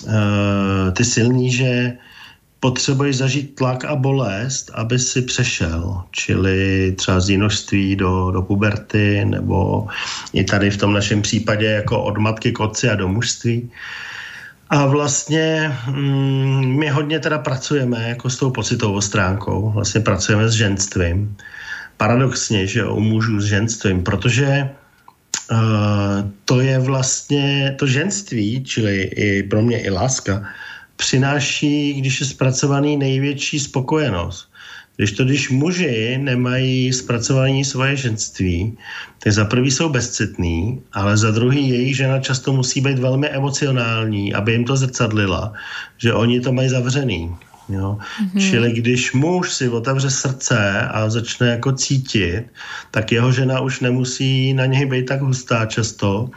[0.04, 1.94] uh, ty silný, že
[2.60, 9.26] potřebuješ zažít tlak a bolest, aby si přešel, čili třeba z jinožství do, do puberty,
[9.26, 9.88] nebo
[10.34, 13.72] i tady v tom našem případě jako od matky k otci a do mužství.
[14.70, 20.54] A vlastně mm, my hodně teda pracujeme jako s tou pocitovou stránkou, vlastně pracujeme s
[20.54, 21.36] ženstvím.
[21.98, 24.70] Paradoxně, že u mužů s ženstvím, protože
[25.52, 25.58] uh,
[26.46, 30.44] to je vlastně to ženství, čili i pro mě i láska,
[30.96, 34.54] přináší, když je zpracovaný, největší spokojenost.
[34.96, 38.78] Když to, když muži nemají zpracování svoje ženství,
[39.20, 44.34] tak za prvý jsou bezcitný, ale za druhý jejich žena často musí být velmi emocionální,
[44.34, 45.54] aby jim to zrcadlila,
[45.98, 47.36] že oni to mají zavřený.
[47.70, 47.98] Jo?
[47.98, 48.40] Mm-hmm.
[48.40, 52.44] Čili když muž si otevře srdce a začne jako cítit,
[52.92, 56.30] tak jeho žena už nemusí na něj být tak hustá často,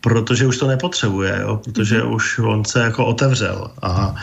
[0.00, 1.60] protože už to nepotřebuje, jo?
[1.64, 2.14] protože mm-hmm.
[2.14, 3.70] už on se jako otevřel.
[3.82, 4.14] A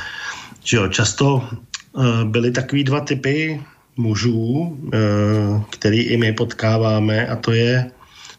[0.64, 3.62] že jo, často uh, byly takový dva typy
[3.98, 7.92] mužů, uh, který i my potkáváme a to je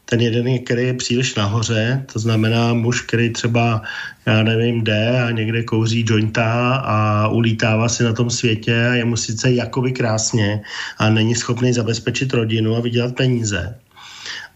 [0.09, 3.83] ten jeden, který je příliš nahoře, to znamená muž, který třeba,
[4.27, 9.05] já nevím, jde a někde kouří jointa a ulítává si na tom světě a je
[9.05, 10.63] mu sice jakoby krásně
[10.99, 13.79] a není schopný zabezpečit rodinu a vydělat peníze.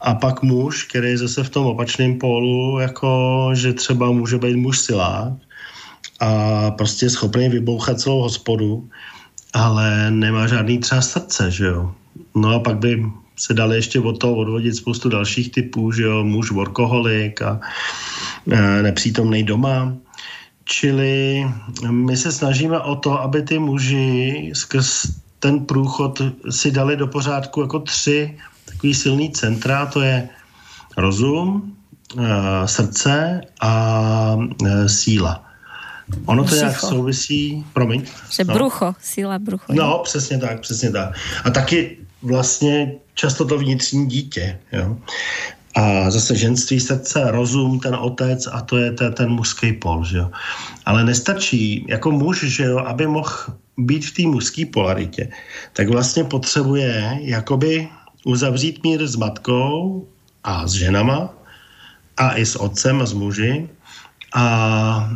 [0.00, 4.56] A pak muž, který je zase v tom opačném pólu, jako že třeba může být
[4.56, 5.32] muž silák
[6.20, 8.88] a prostě je schopný vybouchat celou hospodu,
[9.52, 11.94] ale nemá žádný třeba srdce, že jo.
[12.34, 13.02] No a pak by
[13.40, 17.60] se dali ještě od toho odvodit spoustu dalších typů, že jo, muž workoholik a
[18.50, 19.96] e, nepřítomný doma.
[20.64, 21.46] Čili
[21.90, 25.06] my se snažíme o to, aby ty muži skrz
[25.38, 30.28] ten průchod si dali do pořádku jako tři takový silný centra, to je
[30.96, 31.76] rozum,
[32.18, 34.36] e, srdce a
[34.66, 35.44] e, síla.
[36.26, 38.04] Ono to nějak souvisí, promiň.
[38.30, 38.54] Že no.
[38.54, 39.72] brucho, síla brucho.
[39.72, 41.14] No, přesně tak, přesně tak.
[41.44, 44.58] A taky vlastně často to vnitřní dítě.
[44.72, 44.96] Jo?
[45.74, 50.04] A zase ženství, srdce, rozum, ten otec a to je ten, ten mužský pol.
[50.04, 50.30] Že jo?
[50.86, 53.36] Ale nestačí jako muž, že jo, aby mohl
[53.78, 55.28] být v té mužské polaritě,
[55.72, 57.88] tak vlastně potřebuje jakoby
[58.24, 60.06] uzavřít mír s matkou
[60.44, 61.34] a s ženama
[62.16, 63.68] a i s otcem a s muži
[64.34, 65.10] a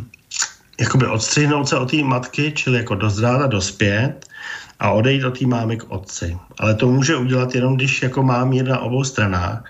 [0.79, 4.25] jakoby odstřihnout se od té matky, čili jako dozrát a dospět
[4.79, 6.37] a odejít od té mámy k otci.
[6.59, 9.63] Ale to může udělat jenom, když jako má mír na obou stranách.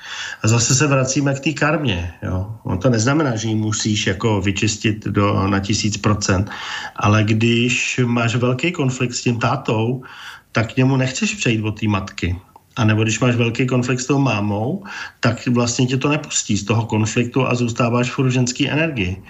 [0.44, 2.14] A zase se vracíme k té karmě.
[2.24, 2.56] Jo.
[2.64, 6.50] On to neznamená, že ji musíš jako vyčistit do, na tisíc procent,
[6.96, 10.04] ale když máš velký konflikt s tím tátou,
[10.52, 12.36] tak k němu nechceš přejít od té matky.
[12.76, 14.84] A nebo když máš velký konflikt s tou mámou,
[15.20, 19.24] tak vlastně tě to nepustí z toho konfliktu a zůstáváš v ženské energii.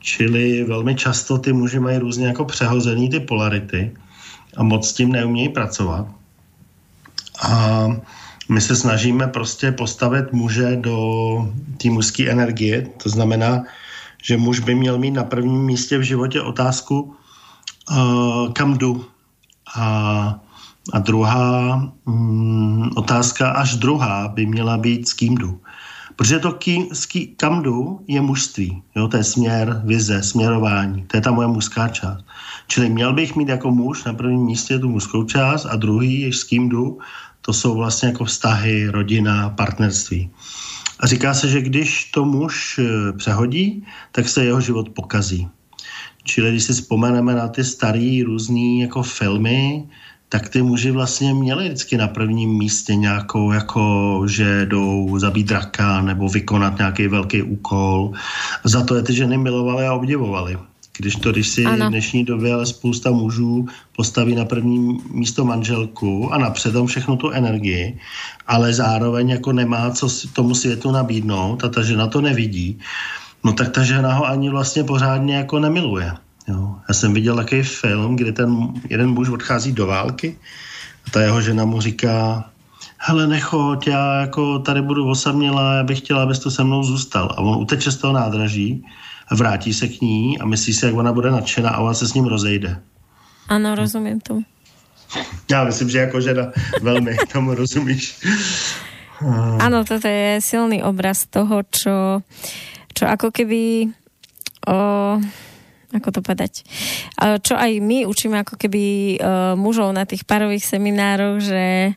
[0.00, 3.92] Čili velmi často ty muži mají různě jako přehozený ty polarity
[4.56, 6.06] a moc s tím neumějí pracovat.
[7.42, 7.86] A
[8.48, 10.98] my se snažíme prostě postavit muže do
[11.76, 12.86] té mužské energie.
[13.02, 13.62] To znamená,
[14.22, 17.16] že muž by měl mít na prvním místě v životě otázku,
[17.90, 19.04] uh, kam jdu.
[19.76, 19.86] A,
[20.92, 25.60] a druhá um, otázka, až druhá, by měla být, s kým jdu.
[26.16, 28.82] Protože to, ký, ký, kam jdu, je mužství.
[28.96, 29.08] Jo?
[29.08, 31.04] To je směr, vize, směrování.
[31.06, 32.24] To je ta moje mužská část.
[32.66, 36.44] Čili měl bych mít jako muž na prvním místě tu mužskou část a druhý, s
[36.44, 36.98] kým jdu,
[37.40, 40.30] to jsou vlastně jako vztahy, rodina, partnerství.
[41.00, 45.48] A říká se, že když to muž eh, přehodí, tak se jeho život pokazí.
[46.24, 49.88] Čili když si vzpomeneme na ty staré různé jako filmy,
[50.28, 56.00] tak ty muži vlastně měli vždycky na prvním místě nějakou, jako že jdou zabít draka
[56.00, 58.12] nebo vykonat nějaký velký úkol.
[58.64, 60.58] Za to je ty ženy milovali a obdivovali.
[60.98, 61.86] Když to, když si ano.
[61.86, 63.66] v dnešní době ale spousta mužů
[63.96, 67.98] postaví na první místo manželku a napředom všechno tu energii,
[68.46, 72.78] ale zároveň jako nemá co tomu světu nabídnout a ta žena to nevidí,
[73.44, 76.12] no tak ta žena ho ani vlastně pořádně jako nemiluje.
[76.48, 76.76] Jo.
[76.88, 78.56] Já jsem viděl takový film, kde ten
[78.88, 80.38] jeden muž odchází do války
[81.06, 82.44] a ta jeho žena mu říká,
[82.98, 87.28] hele nechoď, já jako tady budu osamělá, já bych chtěla, abys tu se mnou zůstal.
[87.36, 88.84] A on uteče z toho nádraží
[89.28, 92.08] a vrátí se k ní a myslí si, jak ona bude nadšená a ona se
[92.08, 92.80] s ním rozejde.
[93.48, 94.42] Ano, rozumím tomu.
[95.50, 96.46] Já myslím, že jako žena
[96.82, 98.18] velmi tomu rozumíš.
[99.60, 102.20] Ano, toto je silný obraz toho, čo,
[102.92, 103.94] čo ako keby
[104.66, 104.76] o,
[105.94, 106.66] ako to povedať,
[107.46, 109.16] čo aj my učíme ako keby
[109.54, 111.94] mužov na tých parových seminároch, že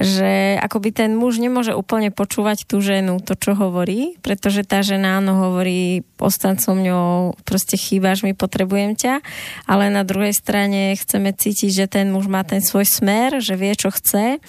[0.00, 5.20] že akoby ten muž nemôže úplne počúvať tú ženu, to, čo hovorí, pretože tá žena
[5.20, 9.20] áno hovorí, ostan so mňou, proste chýbaš mi, potrebujem ťa,
[9.68, 13.76] ale na druhej strane chceme cítiť, že ten muž má ten svoj smer, že vie,
[13.76, 14.40] čo chce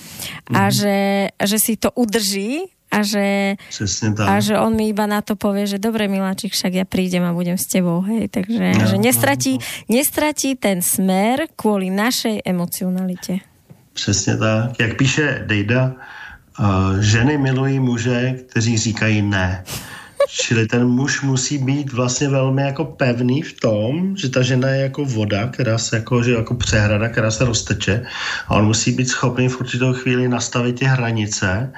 [0.55, 0.71] a mm.
[0.71, 0.99] že,
[1.35, 3.55] že si to udrží a že,
[4.19, 7.31] a že on mi iba na to povie, že dobre miláčik, však ja prídem a
[7.31, 9.91] budem s tebou, hej, takže no, že nestratí, no, no.
[9.95, 13.39] nestratí ten smer kvôli našej emocionalite.
[13.93, 14.79] Přesně tak.
[14.79, 15.93] Jak píše Dejda,
[16.59, 19.63] uh, ženy milují muže, kteří říkají ne.
[20.29, 24.81] Čili ten muž musí být vlastně velmi jako pevný v tom, že ta žena je
[24.81, 28.05] jako voda, která se jako, že jako přehrada, která se rozteče
[28.47, 31.73] a on musí být schopný v určitou chvíli nastavit ty hranice,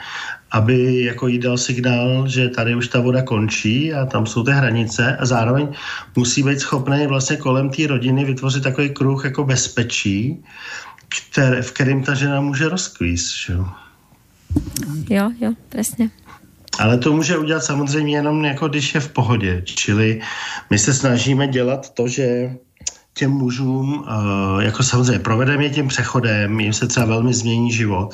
[0.51, 4.51] aby jako jí dal signál, že tady už ta voda končí a tam jsou ty
[4.51, 5.67] hranice a zároveň
[6.15, 10.43] musí být schopný vlastně kolem té rodiny vytvořit takový kruh jako bezpečí,
[11.09, 13.49] které, v kterým ta žena může rozkvíst.
[15.09, 16.09] Jo, jo, přesně.
[16.79, 19.61] Ale to může udělat samozřejmě jenom jako když je v pohodě.
[19.65, 20.21] Čili
[20.69, 22.55] my se snažíme dělat to, že
[23.13, 28.13] těm mužům, eh, jako samozřejmě provedeme je tím přechodem, jim se třeba velmi změní život,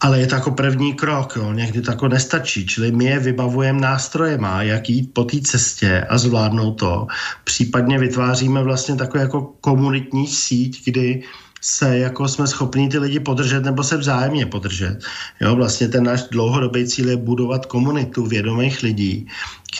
[0.00, 1.52] ale je to jako první krok, jo.
[1.52, 6.18] někdy to jako nestačí, čili my je vybavujeme nástrojema, jak jít po té cestě a
[6.18, 7.06] zvládnout to.
[7.44, 11.22] Případně vytváříme vlastně takovou jako komunitní síť, kdy
[11.60, 14.98] se jako jsme schopní ty lidi podržet nebo se vzájemně podržet.
[15.40, 19.28] Jo, vlastně ten náš dlouhodobý cíl je budovat komunitu vědomých lidí,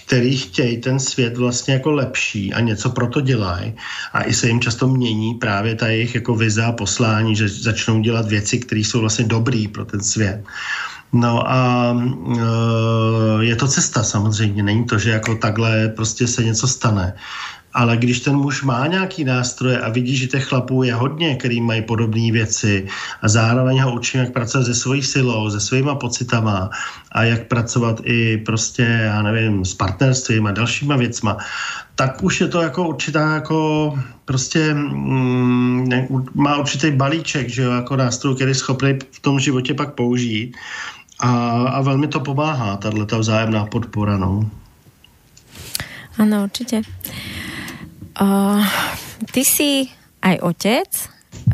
[0.05, 3.75] který chtějí ten svět vlastně jako lepší a něco pro to dělají.
[4.13, 8.01] A i se jim často mění právě ta jejich jako vize a poslání, že začnou
[8.01, 10.45] dělat věci, které jsou vlastně dobrý pro ten svět.
[11.13, 16.69] No a e, je to cesta samozřejmě, není to, že jako takhle prostě se něco
[16.69, 17.15] stane.
[17.75, 21.61] Ale když ten muž má nějaký nástroje a vidí, že těch chlapů je hodně, který
[21.61, 22.87] mají podobné věci
[23.23, 26.71] a zároveň ho učím, jak pracovat se svojí silou, se svýma pocitama
[27.13, 31.37] a jak pracovat i prostě, já nevím, s partnerstvím a dalšíma věcma,
[31.95, 35.89] tak už je to jako určitá jako prostě mm,
[36.35, 40.57] má určitý balíček, že jo, jako nástroj, který je schopný v tom životě pak použít
[41.21, 41.31] a,
[41.63, 44.51] a velmi to pomáhá, tahle ta vzájemná podpora, no.
[46.19, 46.83] Ano, určitě.
[48.19, 48.65] Uh,
[49.31, 49.87] ty si
[50.23, 50.91] aj otec,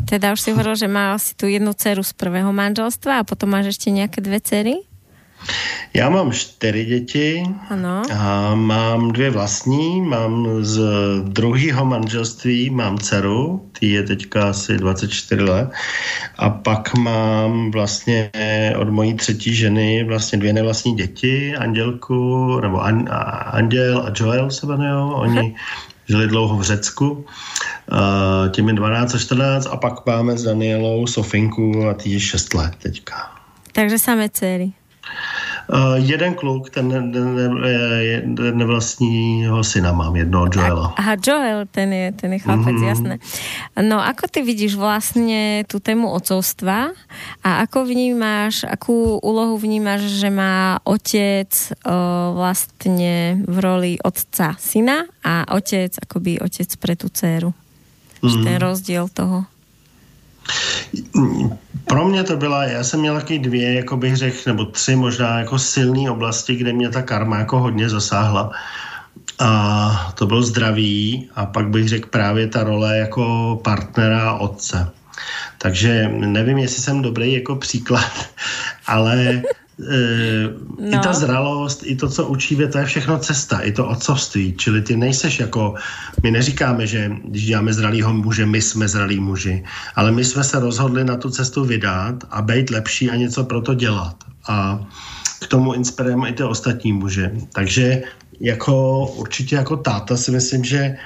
[0.09, 3.53] teda už si hovoril, že mal si tu jednu dceru z prvého manželstva a potom
[3.53, 4.75] máš ešte nejaké dve cery?
[5.93, 8.01] Já mám čtyři děti ano.
[8.17, 10.01] a mám dvě vlastní.
[10.01, 10.81] Mám z
[11.23, 15.69] druhého manželství mám dceru, ty je teďka asi 24 let.
[16.37, 18.31] A pak mám vlastně
[18.77, 23.05] od mojí třetí ženy vlastně dvě nevlastní děti, Andělku, nebo An,
[23.45, 25.13] Anděl a Joel se jmenují.
[25.13, 25.55] Oni
[26.09, 27.25] žili dlouho v Řecku,
[28.51, 33.31] těmi 12 a 14 a pak máme s Danielou Sofinku a je 6 let teďka.
[33.71, 34.71] Takže samé dcery.
[35.67, 40.93] Uh, jeden kluk, ten, ten, ten, ten nevlastního syna mám, jednoho Joela.
[40.95, 42.87] Aha, Joel, ten je, ten je chlapec, mm-hmm.
[42.87, 43.19] jasné.
[43.81, 46.95] No, ako ty vidíš vlastně tu tému otcovstva
[47.43, 51.91] a ako vnímáš, akú úlohu vnímáš, že má otec uh,
[52.35, 57.53] vlastně v roli otca syna a otec akoby otec pre tu dceru?
[58.23, 58.43] Mm-hmm.
[58.43, 59.45] Ten rozdíl toho.
[61.85, 65.39] Pro mě to byla, já jsem měl taky dvě, jako bych řekl, nebo tři možná
[65.39, 68.51] jako silné oblasti, kde mě ta karma jako hodně zasáhla.
[69.39, 74.89] A to bylo zdraví a pak bych řekl právě ta role jako partnera a otce.
[75.57, 78.11] Takže nevím, jestli jsem dobrý jako příklad,
[78.87, 79.41] ale
[79.77, 80.87] no.
[80.87, 84.53] i ta zralost, i to, co učíme, to je všechno cesta, i to otcovství.
[84.57, 85.75] Čili ty nejseš jako,
[86.23, 89.63] my neříkáme, že když děláme zralýho muže, my jsme zralí muži,
[89.95, 93.61] ale my jsme se rozhodli na tu cestu vydat a být lepší a něco pro
[93.61, 94.15] to dělat.
[94.47, 94.87] A
[95.41, 97.31] k tomu inspirujeme i ty ostatní muže.
[97.53, 98.01] Takže
[98.39, 100.97] jako určitě jako táta si myslím, že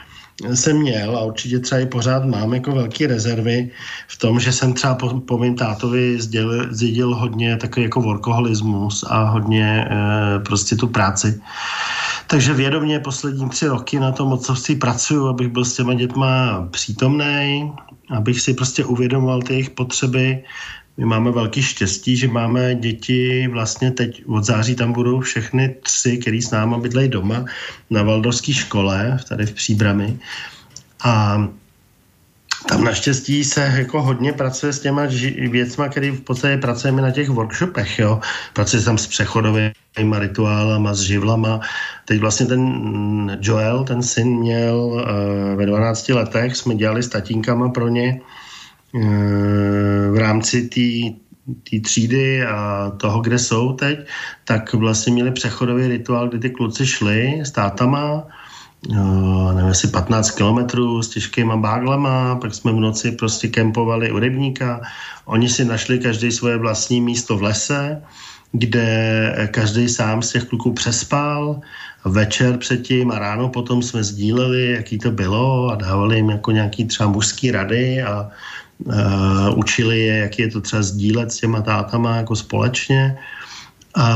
[0.54, 3.72] jsem měl a určitě třeba i pořád mám jako velké rezervy
[4.08, 6.22] v tom, že jsem třeba po, po mým tátovi
[6.70, 11.42] zdědil hodně takový jako workoholismus a hodně e, prostě tu práci.
[12.28, 17.72] Takže vědomě poslední tři roky na tom otcovství pracuju, abych byl s těma dětma přítomný,
[18.10, 20.44] abych si prostě uvědomoval ty jejich potřeby,
[21.02, 26.18] my máme velký štěstí, že máme děti, vlastně teď od září tam budou všechny tři,
[26.18, 27.46] který s náma bydlejí doma
[27.90, 30.20] na Valdovské škole, tady v Příbrami.
[31.04, 31.42] A
[32.70, 35.02] tam naštěstí se jako hodně pracuje s těma
[35.50, 38.22] věcma, které v podstatě pracujeme na těch workshopech, jo.
[38.54, 39.74] Pracuje tam s přechodovými
[40.20, 41.60] rituálama, s živlama.
[42.06, 42.62] Teď vlastně ten
[43.42, 48.22] Joel, ten syn měl uh, ve 12 letech, jsme dělali s tatínkama pro ně
[50.12, 50.70] v rámci
[51.70, 54.00] té třídy a toho, kde jsou teď,
[54.46, 58.28] tak vlastně měli přechodový rituál, kdy ty kluci šli s tátama,
[58.90, 64.20] no, nevím, asi 15 kilometrů s těžkýma báglema, pak jsme v noci prostě kempovali u
[64.20, 64.82] rybníka.
[65.26, 68.02] Oni si našli každý svoje vlastní místo v lese,
[68.52, 71.62] kde každý sám z těch kluků přespal.
[72.06, 76.86] Večer předtím a ráno potom jsme sdíleli, jaký to bylo a dávali jim jako nějaký
[76.86, 78.30] třeba mužský rady a
[78.86, 83.18] Uh, učili je, jak je to třeba sdílet s těma tátama jako společně.
[83.96, 84.08] A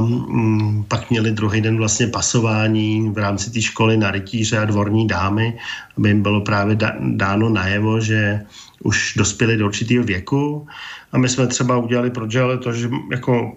[0.00, 5.08] mm, pak měli druhý den vlastně pasování v rámci té školy na rytíře a dvorní
[5.08, 5.58] dámy,
[5.98, 8.40] aby jim bylo právě dáno najevo, že
[8.82, 10.66] už dospěli do určitého věku.
[11.12, 13.52] A my jsme třeba udělali pro Joele to, že jako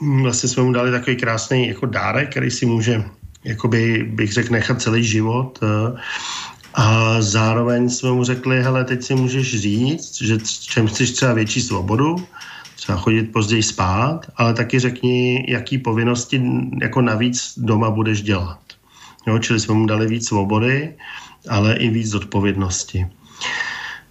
[0.00, 3.04] mm, vlastně jsme mu dali takový krásný jako dárek, který si může,
[3.44, 5.58] jakoby bych řekl, nechat celý život.
[6.76, 11.62] A zároveň jsme mu řekli, hele, teď si můžeš říct, že čem chceš třeba větší
[11.62, 12.16] svobodu,
[12.76, 16.42] třeba chodit později spát, ale taky řekni, jaký povinnosti
[16.82, 18.58] jako navíc doma budeš dělat.
[19.26, 20.94] Jo, čili jsme mu dali víc svobody,
[21.48, 23.06] ale i víc odpovědnosti.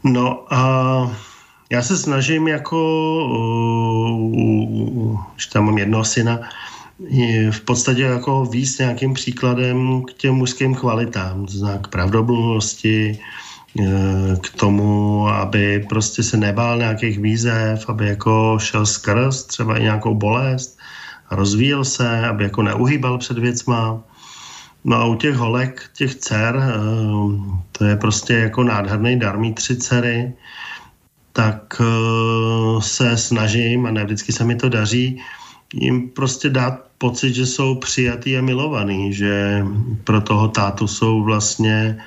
[0.04, 1.12] No a
[1.70, 2.80] já se snažím jako,
[5.38, 6.40] že tam mám jednoho syna,
[7.52, 13.20] v podstatě jako víc nějakým příkladem k těm mužským kvalitám, znak pravdobnosti,
[13.80, 19.82] Eh, k tomu, aby prostě se nebál nějakých výzev, aby jako šel skrz třeba i
[19.84, 20.80] nějakou bolest,
[21.32, 24.04] rozvíjel se, aby jako neuhýbal před věcma.
[24.84, 26.74] No a u těch holek, těch dcer, eh,
[27.72, 30.34] to je prostě jako nádherný dar mít tři dcery,
[31.34, 35.20] tak eh, se snažím, a ne vždycky se mi to daří,
[35.74, 39.66] jim prostě dát pocit, že jsou přijatý a milovaný, že
[40.04, 41.98] pro toho tátu jsou vlastně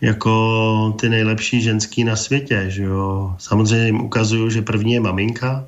[0.00, 2.64] jako ty nejlepší ženský na světě.
[2.68, 3.34] Že jo?
[3.38, 5.64] Samozřejmě jim ukazuju, že první je maminka,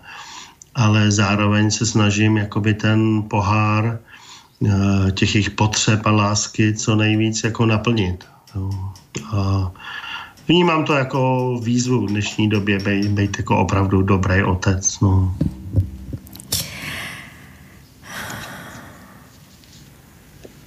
[0.75, 7.45] ale zároveň se snažím jakoby ten pohár eh, těch jejich potřeb a lásky co nejvíc
[7.45, 8.25] jako naplnit.
[8.55, 8.71] Jo?
[9.33, 9.73] A
[10.49, 11.21] vnímám to jako
[11.63, 12.79] výzvu v dnešní době,
[13.09, 15.01] být jako opravdu dobrý otec.
[15.01, 15.35] No.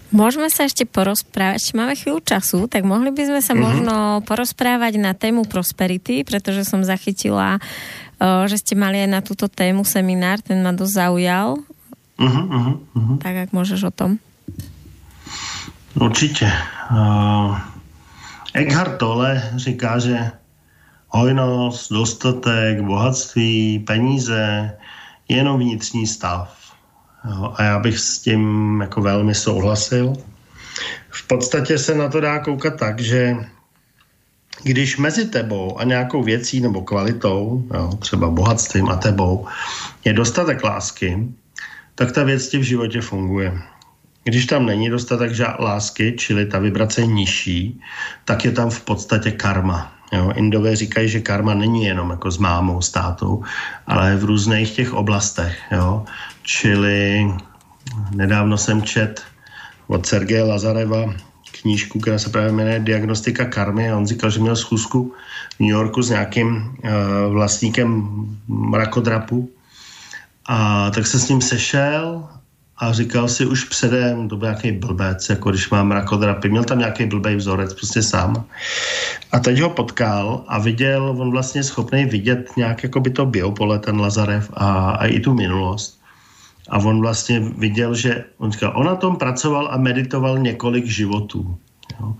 [0.10, 3.62] Môžeme sa ešte porozprávať, máme chvíľu času, tak mohli by sme sa mm-hmm.
[3.62, 3.96] možno
[4.26, 9.86] porozprávať na tému prosperity, pretože som zachytila, uh, že ste mali aj na túto tému
[9.86, 11.62] seminár, ten ma dosť zaujal.
[12.20, 12.46] Uh-huh,
[12.98, 13.16] uh-huh.
[13.22, 14.20] Tak ak môžeš o tom.
[15.96, 16.52] Určitě.
[16.92, 17.60] Uh,
[18.54, 20.32] Eckhart Tolle říká, že
[21.08, 24.72] hojnost, dostatek, bohatství, peníze
[25.30, 26.59] je jenom vnitřní stav.
[27.56, 30.14] A já bych s tím jako velmi souhlasil.
[31.10, 33.36] V podstatě se na to dá koukat tak, že
[34.64, 39.48] když mezi tebou a nějakou věcí nebo kvalitou, jo, třeba bohatstvím a tebou,
[40.06, 41.28] je dostatek lásky,
[41.96, 43.62] tak ta věc ti v životě funguje.
[44.24, 47.82] Když tam není dostatek lásky, čili ta vibrace je nižší,
[48.26, 49.94] tak je tam v podstatě karma.
[50.14, 53.44] Jo, Indové říkají, že karma není jenom jako s mámou, s tátou,
[53.88, 55.58] ale v různých těch oblastech.
[55.72, 56.06] Jo.
[56.50, 57.30] Čili
[58.10, 59.22] nedávno jsem čet
[59.88, 61.14] od Sergeje Lazareva
[61.62, 65.14] knížku, která se právě jmenuje Diagnostika karmy a on říkal, že měl schůzku
[65.56, 68.10] v New Yorku s nějakým uh, vlastníkem
[68.48, 69.50] mrakodrapu
[70.46, 72.30] a tak se s ním sešel
[72.78, 76.80] a říkal si už předem, to byl nějaký blbec, jako když mám mrakodrapy, měl tam
[76.80, 78.46] nějaký blbej vzorec, prostě sám.
[79.32, 83.80] A teď ho potkal a viděl, on vlastně schopný vidět nějak jako by to biopole,
[83.80, 85.99] ten Lazarev a, a i tu minulost.
[86.70, 91.58] A on vlastně viděl, že on, říkal, on na tom pracoval a meditoval několik životů.
[92.00, 92.16] Jo.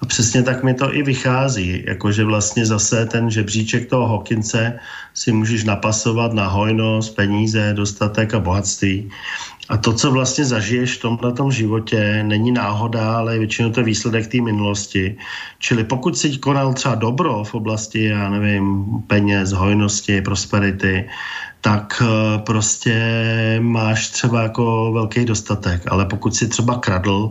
[0.00, 4.78] A přesně tak mi to i vychází, jakože vlastně zase ten žebříček toho Hokince
[5.14, 9.10] si můžeš napasovat na hojnost, peníze, dostatek a bohatství.
[9.70, 13.84] A to, co vlastně zažiješ v tomhle tom životě, není náhoda, ale většinou to je
[13.84, 15.16] výsledek té minulosti.
[15.58, 21.08] Čili pokud si konal třeba dobro v oblasti, já nevím, peněz, hojnosti, prosperity,
[21.60, 22.96] tak eh, prostě
[23.62, 27.30] máš třeba jako velký dostatek, ale pokud si třeba kradl,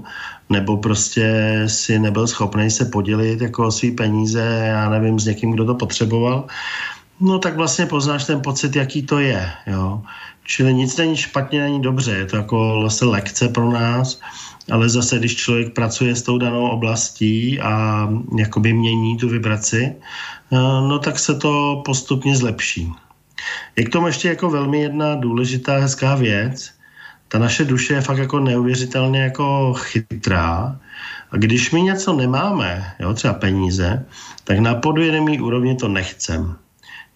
[0.49, 1.27] nebo prostě
[1.67, 5.75] si nebyl schopný se podělit jako o svý peníze, já nevím, s někým, kdo to
[5.75, 6.47] potřeboval,
[7.19, 10.01] no tak vlastně poznáš ten pocit, jaký to je, jo.
[10.49, 14.19] Čili nic není špatně, není dobře, je to jako zase lekce pro nás,
[14.71, 18.07] ale zase, když člověk pracuje s tou danou oblastí a
[18.37, 22.93] jakoby mění tu vibraci, eh, no tak se to postupně zlepší.
[23.75, 26.71] Je k tomu ještě jako velmi jedna důležitá, hezká věc.
[27.27, 30.79] Ta naše duše je fakt jako neuvěřitelně jako chytrá.
[31.31, 34.05] A když my něco nemáme, jo, třeba peníze,
[34.43, 36.57] tak na podvědomí úrovni to nechcem.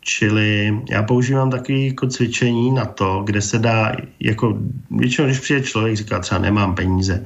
[0.03, 4.57] Čili já používám takový jako cvičení na to, kde se dá, jako
[4.91, 7.25] většinou, když přijde člověk, říká třeba nemám peníze,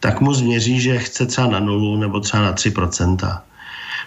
[0.00, 3.40] tak mu změří, že chce třeba na nulu nebo třeba na 3%.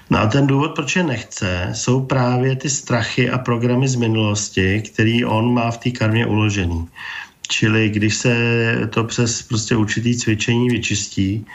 [0.10, 4.82] No a ten důvod, proč je nechce, jsou právě ty strachy a programy z minulosti,
[4.82, 6.88] který on má v té karmě uložený.
[7.48, 8.36] Čili když se
[8.90, 11.46] to přes prostě určitý cvičení vyčistí,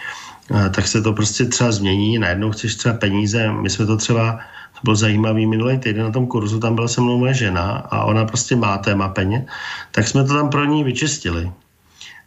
[0.75, 4.39] tak se to prostě třeba změní, najednou chceš třeba peníze, my jsme to třeba,
[4.77, 8.05] to bylo zajímavý minulý týden na tom kurzu, tam byla se mnou moje žena a
[8.05, 9.45] ona prostě má téma peněz,
[9.91, 11.53] tak jsme to tam pro ní vyčistili.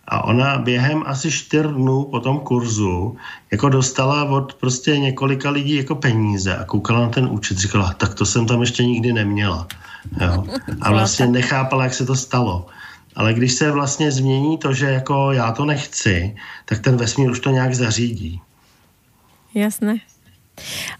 [0.07, 3.17] A ona během asi čtyř dnů po tom kurzu
[3.51, 8.13] jako dostala od prostě několika lidí jako peníze a koukala na ten účet, říkala, tak
[8.13, 9.67] to jsem tam ještě nikdy neměla.
[10.21, 10.43] Jo.
[10.81, 12.65] A vlastně nechápala, jak se to stalo.
[13.15, 16.35] Ale když se vlastně změní to, že jako já to nechci,
[16.65, 18.41] tak ten vesmír už to nějak zařídí.
[19.53, 19.99] Jasné.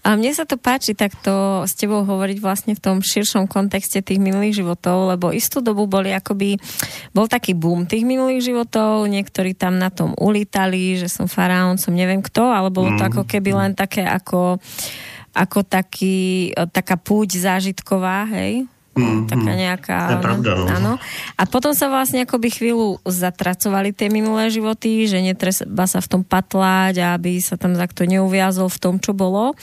[0.04, 4.20] A mne sa to páči takto s tebou hovoriť vlastne v tom širšom kontexte tých
[4.20, 6.58] minulých životov, lebo istú dobu boli akoby,
[7.12, 11.92] bol taký boom tých minulých životov, niektorí tam na tom ulítali, že som faraón, som
[11.92, 13.10] neviem kto, ale bolo to mm.
[13.14, 14.58] ako keby len také ako
[15.30, 18.66] ako taký, taká púť zážitková, hej,
[19.00, 19.98] Mm, taká nejaká...
[20.04, 20.66] To je pravda, no.
[20.68, 20.92] Áno.
[21.40, 26.22] A potom sa vlastne akoby chvíľu zatracovali tie minulé životy, že netreba sa v tom
[26.22, 29.56] patlať, aby sa tam takto neuviazol v tom, čo bolo.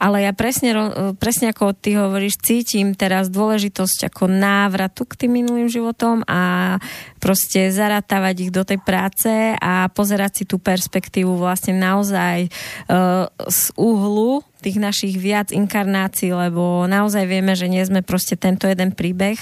[0.00, 0.72] Ale ja presne,
[1.20, 6.76] presne ako ty hovoríš, cítim teraz dôležitosť ako návratu k tým minulým životom a
[7.18, 12.48] proste zaratávať ich do tej práce a pozerať si tú perspektívu vlastne naozaj
[12.88, 18.66] uh, z uhlu tých našich viac inkarnácií, lebo naozaj vieme, že nie sme proste tento
[18.66, 19.38] jeden príbeh,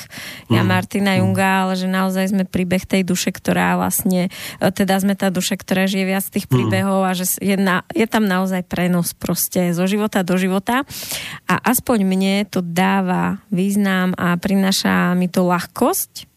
[0.52, 0.68] ja mm.
[0.68, 1.18] Martina mm.
[1.24, 4.28] Junga, ale že naozaj sme príbeh tej duše, ktorá vlastne,
[4.60, 6.52] e, teda sme tá duše, ktorá žije viac tých mm.
[6.52, 10.84] príbehov a že je, na, je tam naozaj prenos proste zo života do života
[11.48, 16.35] a aspoň mne to dáva význam a prináša mi to ľahkosť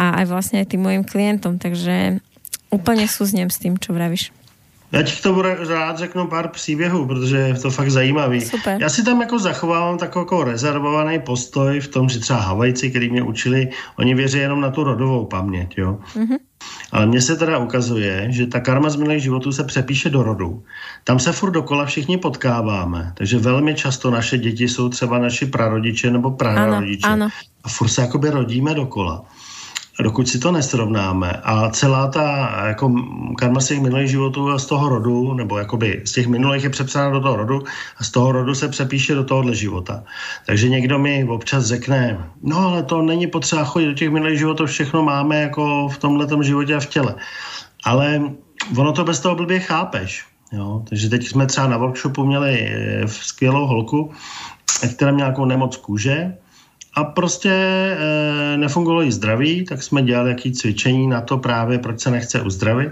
[0.00, 2.24] a aj vlastne aj tým mojim klientom, takže
[2.70, 4.32] úplně súznem s tým, čo vravíš.
[4.92, 8.40] Já ti k tomu rád řeknu pár příběhů, protože je to fakt zajímavý.
[8.40, 8.82] Super.
[8.82, 13.10] Já si tam jako zachovávám takový jako rezervovaný postoj v tom, že třeba Havajci, který
[13.10, 13.68] mě učili,
[13.98, 15.98] oni věří jenom na tu rodovou paměť, jo.
[16.16, 16.38] Mm-hmm.
[16.92, 20.62] Ale mně se teda ukazuje, že ta karma z minulých životů se přepíše do rodu.
[21.04, 26.10] Tam se furt dokola všichni potkáváme, takže velmi často naše děti jsou třeba naši prarodiče
[26.10, 27.06] nebo prarodiče.
[27.06, 27.28] Ano, ano.
[27.64, 29.24] A furt se jakoby rodíme dokola
[30.02, 32.94] dokud si to nesrovnáme a celá ta jako
[33.38, 36.70] karma z těch minulých životů a z toho rodu, nebo jakoby z těch minulých je
[36.70, 37.62] přepsána do toho rodu
[37.98, 40.04] a z toho rodu se přepíše do tohohle života.
[40.46, 44.66] Takže někdo mi občas řekne, no ale to není potřeba chodit do těch minulých životů,
[44.66, 47.14] všechno máme jako v tomhle životě a v těle.
[47.84, 48.22] Ale
[48.76, 50.24] ono to bez toho blbě chápeš.
[50.52, 50.82] Jo?
[50.88, 54.12] Takže teď jsme třeba na workshopu měli eh, skvělou holku,
[54.96, 56.34] která měla nějakou nemoc kůže,
[56.94, 62.00] a prostě e, nefungovalo jí zdraví, tak jsme dělali jaký cvičení na to právě, proč
[62.00, 62.90] se nechce uzdravit.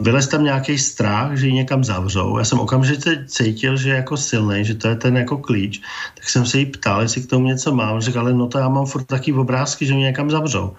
[0.00, 2.38] Vylez tam nějaký strach, že ji někam zavřou.
[2.38, 5.80] Já jsem okamžitě cítil, že je jako silný, že to je ten jako klíč.
[6.14, 8.00] Tak jsem se jí ptal, jestli k tomu něco mám.
[8.00, 10.74] Řekl, ale no to já mám furt taky obrázky, že mě někam zavřou.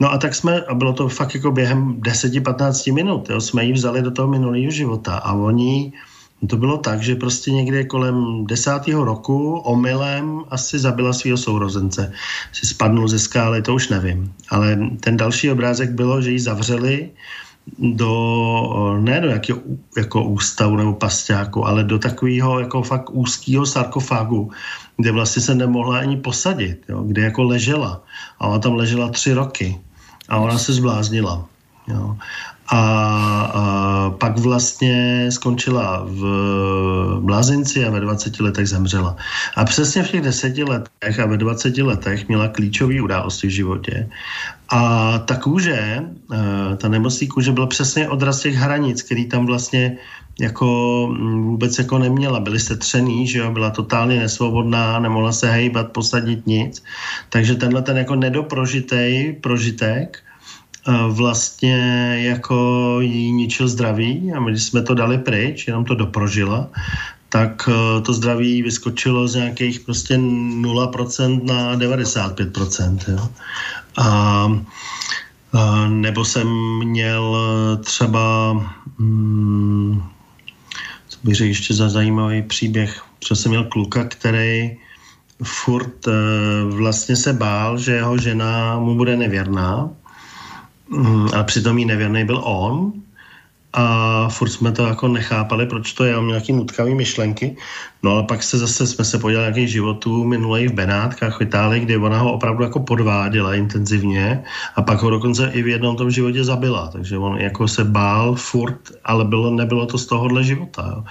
[0.00, 3.72] No a tak jsme, a bylo to fakt jako během 10-15 minut, jo, jsme ji
[3.72, 5.92] vzali do toho minulého života a oni
[6.46, 12.12] to bylo tak, že prostě někde kolem desátého roku omylem asi zabila svého sourozence.
[12.52, 14.32] Si spadnul ze skály, to už nevím.
[14.48, 17.10] Ale ten další obrázek bylo, že ji zavřeli
[17.78, 19.60] do, ne do jakého
[19.96, 24.50] jako ústavu nebo pasťáku, ale do takového jako fakt úzkého sarkofágu,
[24.96, 28.02] kde vlastně se nemohla ani posadit, jo, kde jako ležela.
[28.40, 29.80] A ona tam ležela tři roky.
[30.28, 31.46] A ona se zbláznila.
[31.88, 32.16] Jo
[32.70, 32.80] a,
[33.54, 33.64] a
[34.10, 36.22] pak vlastně skončila v
[37.20, 39.16] blázinci a ve 20 letech zemřela.
[39.56, 44.08] A přesně v těch deseti letech a ve 20 letech měla klíčové události v životě.
[44.68, 49.98] A ta kůže, e, ta nemocný kůže byla přesně odraz těch hranic, který tam vlastně
[50.40, 50.66] jako
[51.10, 52.40] mm, vůbec jako neměla.
[52.40, 56.82] Byli jste třený, že jo, byla totálně nesvobodná, nemohla se hejbat, posadit nic.
[57.28, 60.22] Takže tenhle ten jako nedoprožitej prožitek
[61.08, 61.76] vlastně
[62.22, 66.68] jako jí ničil zdraví a my když jsme to dali pryč, jenom to doprožila,
[67.28, 72.98] tak e, to zdraví vyskočilo z nějakých prostě 0% na 95%.
[73.08, 73.28] Jo.
[73.98, 74.08] A,
[75.52, 76.48] a nebo jsem
[76.78, 77.36] měl
[77.84, 78.52] třeba
[78.98, 80.02] hmm,
[81.08, 84.76] co bych řekl ještě za zajímavý příběh, protože jsem měl kluka, který
[85.42, 86.12] furt e,
[86.64, 89.90] vlastně se bál, že jeho žena mu bude nevěrná
[90.90, 92.92] Mm, a přitom jí nevěrný byl on.
[93.72, 97.56] A furt jsme to jako nechápali, proč to je, on měl nějaký nutkavý myšlenky,
[98.02, 101.80] no ale pak se zase jsme se podívali nějakých životů minulej v Benátkách v Itálii,
[101.80, 104.42] kde ona ho opravdu jako podváděla intenzivně.
[104.76, 108.34] A pak ho dokonce i v jednom tom životě zabila, takže on jako se bál
[108.34, 111.04] furt, ale bylo, nebylo to z tohohle života, jo.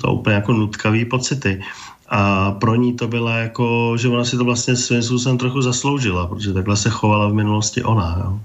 [0.00, 1.62] To úplně jako nutkavý pocity.
[2.08, 6.26] A pro ní to byla jako, že ona si to vlastně svým způsobem trochu zasloužila,
[6.26, 8.16] protože takhle se chovala v minulosti ona.
[8.24, 8.40] Jo.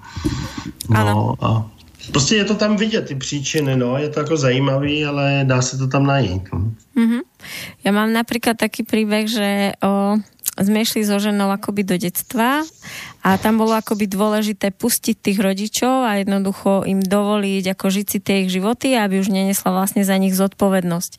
[0.89, 1.35] No ano.
[1.41, 1.65] a
[2.11, 5.77] Prostě je to tam vidět, ty příčiny, no, je to jako zajímavý, ale dá se
[5.77, 6.49] to tam najít.
[6.49, 7.21] Mm-hmm.
[7.85, 10.17] Ja mám napríklad taký príbeh, že o,
[10.57, 12.65] sme išli so ženou akoby do detstva
[13.19, 18.19] a tam bolo akoby dôležité pustiť tých rodičov a jednoducho im dovoliť ako žiť si
[18.23, 21.11] tie ich životy, aby už nenesla vlastne za nich zodpovednosť.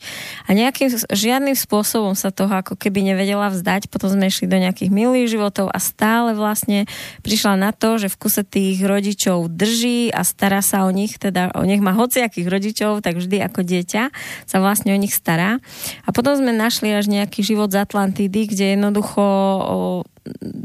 [0.49, 4.89] A nejakým, žiadnym spôsobom sa toho ako keby nevedela vzdať, potom sme išli do nejakých
[4.89, 6.89] milých životov a stále vlastne
[7.21, 11.53] prišla na to, že v kuse tých rodičov drží a stará sa o nich, teda
[11.53, 14.03] o nech má hociakých rodičov, tak vždy ako dieťa
[14.49, 15.61] sa vlastne o nich stará.
[16.05, 19.20] A potom sme našli až nejaký život z Atlantidy, kde jednoducho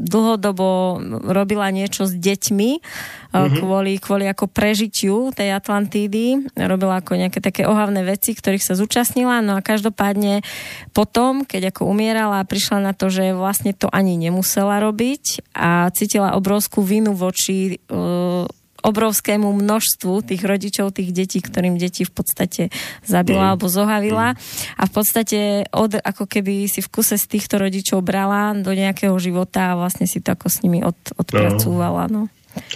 [0.07, 3.57] dlhodobo robila niečo s deťmi mm-hmm.
[3.57, 6.45] kvôli, kvôli ako prežitiu tej Atlantídy.
[6.53, 9.41] Robila ako nejaké také ohavné veci, ktorých sa zúčastnila.
[9.41, 10.45] No a každopádne
[10.93, 16.37] potom, keď ako umierala, prišla na to, že vlastne to ani nemusela robiť a cítila
[16.37, 18.45] obrovskú vinu voči uh,
[18.83, 22.61] obrovskému množstvu tých rodičov, tých detí, ktorým deti v podstate
[23.01, 23.51] zabila mm.
[23.55, 24.37] alebo zohavila mm.
[24.77, 25.39] a v podstate
[25.73, 30.05] od, ako keby si v kuse z týchto rodičov brala do nejakého života a vlastne
[30.05, 32.05] si to ako s nimi od, odpracúvala.
[32.09, 32.29] No.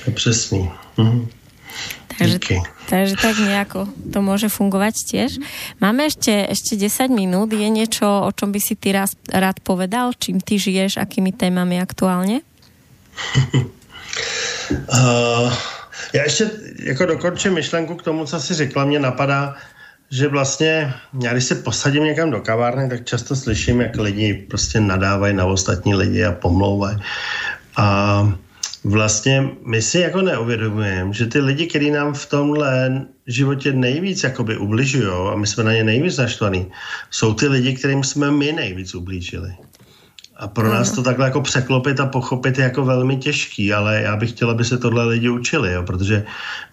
[0.06, 0.69] Je přesný.
[0.98, 1.30] Mm.
[2.22, 2.38] Takže,
[2.91, 5.32] takže tak nejako to môže fungovať tiež.
[5.82, 7.49] Máme ešte, ešte 10 minút.
[7.56, 10.14] Je niečo, o čom by si ty raz, rád povedal?
[10.14, 11.02] Čím ty žiješ?
[11.02, 12.45] Akými témami aktuálne?
[14.91, 15.49] uh,
[16.14, 16.49] Já ještě
[16.80, 18.86] jako dokončím myšlenku k tomu, co jsi řekla.
[18.86, 19.56] Mě napadá,
[20.11, 24.80] že vlastně, já když se posadím někam do kavárny, tak často slyším, jak lidi prostě
[24.80, 26.98] nadávají na ostatní lidi a pomlouvají.
[27.78, 28.34] A
[28.84, 34.57] vlastně my si jako neuvědomujeme, že ty lidi, kteří nám v tomhle životě nejvíc jakoby
[34.57, 36.72] ubližují a my jsme na ně nejvíc naštvaní,
[37.11, 39.56] jsou ty lidi, kterým jsme my nejvíc ublížili.
[40.42, 44.16] A pro nás to takhle jako překlopit a pochopit je jako velmi těžký, ale já
[44.16, 46.26] bych chtěla, aby se tohle lidi učili, jo, protože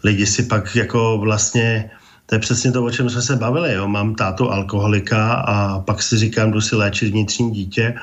[0.05, 1.90] lidi si pak jako vlastně,
[2.27, 3.89] to je přesně to, o čem jsme se bavili, jo.
[3.89, 7.95] mám tátu alkoholika a pak si říkám, jdu si léčit vnitřní dítě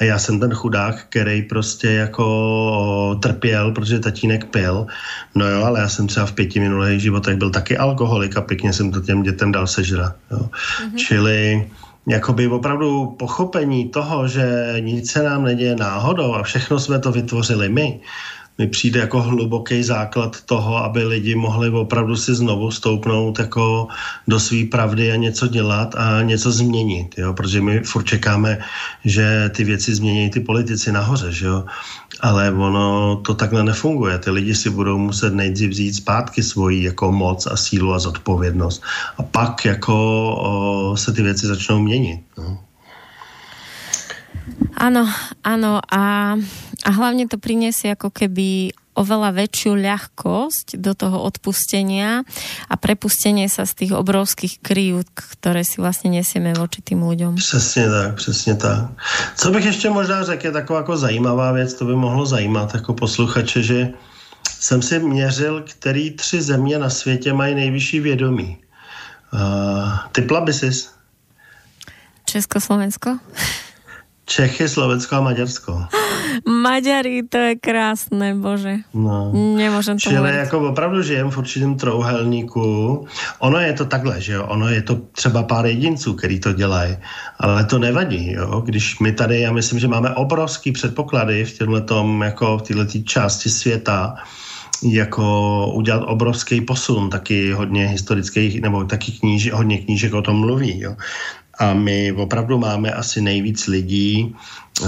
[0.00, 4.86] a já jsem ten chudák, který prostě jako trpěl, protože tatínek pil.
[5.34, 8.72] No jo, ale já jsem třeba v pěti minulých životech byl taky alkoholik a pěkně
[8.72, 10.16] jsem to těm dětem dal sežrat.
[10.30, 10.38] Jo.
[10.38, 10.96] Mm-hmm.
[10.96, 11.70] Čili
[12.06, 17.68] jakoby opravdu pochopení toho, že nic se nám neděje náhodou a všechno jsme to vytvořili
[17.68, 18.00] my,
[18.58, 23.88] mi přijde jako hluboký základ toho, aby lidi mohli opravdu si znovu stoupnout jako
[24.28, 27.34] do své pravdy a něco dělat a něco změnit, jo?
[27.34, 28.58] protože my furt čekáme,
[29.04, 31.64] že ty věci změní ty politici nahoře, že jo?
[32.22, 34.18] Ale ono to takhle nefunguje.
[34.18, 38.82] Ty lidi si budou muset nejdřív vzít zpátky svoji jako moc a sílu a zodpovědnost
[39.18, 39.94] a pak jako
[40.38, 42.20] o, se ty věci začnou měnit.
[42.38, 42.58] No.
[44.74, 45.06] Áno,
[45.46, 46.34] áno a,
[46.82, 52.28] a hlavne to priniesie ako keby oveľa väčšiu ľahkosť do toho odpustenia
[52.68, 57.36] a prepustenie sa z tých obrovských krýv, ktoré si vlastně nesieme voči tým ľuďom.
[57.36, 58.90] Přesně tak, přesně tak.
[59.36, 62.94] Co bych ještě možná řekl, je taková jako zajímavá věc, to by mohlo zajímat jako
[62.94, 63.92] posluchače, že
[64.48, 68.58] jsem si měřil, který tři země na světě mají nejvyšší vědomí.
[69.32, 70.70] Uh, typla by si?
[72.24, 73.18] Československo?
[74.32, 75.72] Čechy, Slovensko a Maďarsko.
[76.48, 78.80] Maďari, to je krásné, bože.
[78.96, 79.28] No.
[79.32, 82.64] Nemůžem to Čili jako opravdu žijem v určitém trouhelníku.
[83.38, 86.96] Ono je to takhle, že jo, ono je to třeba pár jedinců, který to dělají,
[87.38, 92.22] ale to nevadí, jo, když my tady, já myslím, že máme obrovský předpoklady v tom,
[92.22, 94.16] jako v této části světa,
[94.82, 95.24] jako
[95.74, 100.80] udělat obrovský posun, taky hodně historických, nebo taky kníž, hodně knížek o tom mluví.
[100.80, 100.96] Jo
[101.62, 104.34] a my opravdu máme asi nejvíc lidí,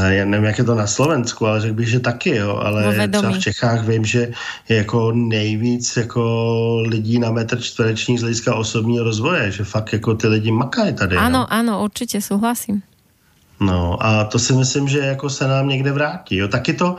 [0.09, 3.31] já nevím, jak je to na Slovensku, ale řekl bych, že taky, jo, ale třeba
[3.31, 4.31] v Čechách vím, že
[4.69, 6.23] je jako nejvíc jako
[6.87, 11.17] lidí na metr čtvereční z hlediska osobního rozvoje, že fakt jako ty lidi makají tady.
[11.17, 11.47] Ano, jo.
[11.49, 12.83] ano, určitě souhlasím.
[13.61, 16.37] No a to si myslím, že jako se nám někde vrátí.
[16.37, 16.49] Jo.
[16.49, 16.97] Taky to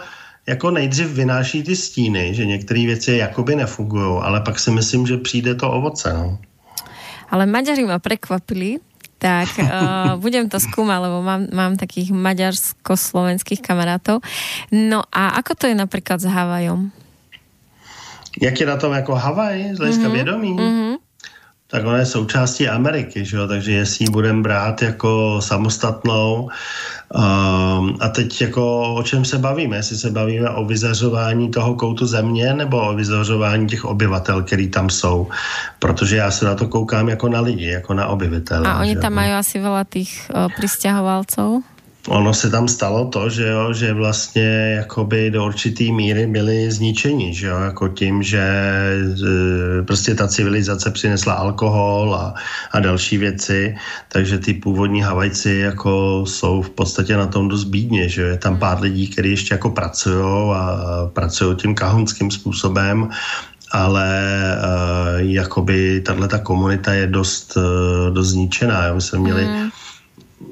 [0.48, 5.18] jako nejdřív vynáší ty stíny, že některé věci jakoby nefungují, ale pak si myslím, že
[5.18, 6.14] přijde to ovoce.
[6.14, 6.40] No.
[7.30, 8.78] Ale Maďari ma prekvapili,
[9.26, 14.22] tak uh, budem to skúmať, lebo mám, mám takých maďarsko-slovenských kamarátov.
[14.70, 16.94] No a ako to je napríklad s Havajom?
[18.38, 20.14] Jak je na tom jako Havaj z hlediska mm-hmm.
[20.14, 20.52] vědomí?
[20.54, 21.05] Mm-hmm
[21.68, 23.48] tak ona je součástí Ameriky, že jo?
[23.48, 26.50] takže jestli ji budeme brát jako samostatnou
[27.14, 32.06] um, a teď jako o čem se bavíme, jestli se bavíme o vyzařování toho koutu
[32.06, 35.28] země nebo o vyzařování těch obyvatel, který tam jsou,
[35.80, 38.68] protože já se na to koukám jako na lidi, jako na obyvatele.
[38.68, 41.75] A oni tam mají asi veľa těch uh, přistěhovalců?
[42.08, 47.34] Ono se tam stalo to, že, jo, že vlastně jakoby do určitý míry byli zničeni,
[47.34, 52.34] že jo, jako tím, že e, prostě ta civilizace přinesla alkohol a,
[52.72, 53.76] a další věci,
[54.08, 58.58] takže ty původní Havajci jako jsou v podstatě na tom dost bídně, že je tam
[58.58, 60.78] pár lidí, kteří ještě jako pracují a
[61.14, 63.10] pracují tím kahunským způsobem
[63.72, 64.08] ale
[64.56, 68.86] uh, jakoby tahle ta komunita je dost, uh, dost zničená.
[68.86, 68.96] Jo.
[68.96, 69.70] My jsme měli mm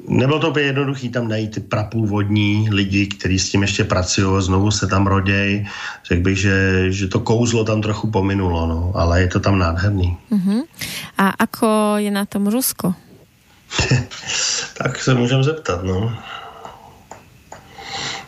[0.07, 4.71] nebylo to úplně jednoduché tam najít ty prapůvodní lidi, kteří s tím ještě pracují, znovu
[4.71, 5.67] se tam roděj.
[6.05, 10.17] Řekl bych, že, že to kouzlo tam trochu pominulo, no, ale je to tam nádherný.
[10.31, 10.63] Uh-huh.
[11.17, 12.93] A ako je na tom Rusko?
[14.77, 16.17] tak se můžem zeptat, no.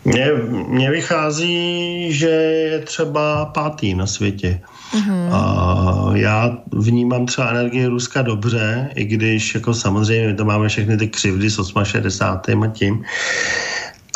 [0.06, 0.32] Mně,
[0.68, 4.62] mně vychází, že je třeba pátý na světě.
[4.94, 5.30] Mm-hmm.
[5.32, 10.98] A já vnímám třeba energii Ruska dobře, i když jako samozřejmě my to máme všechny
[10.98, 12.64] ty křivdy s 68.
[12.64, 13.04] a tím,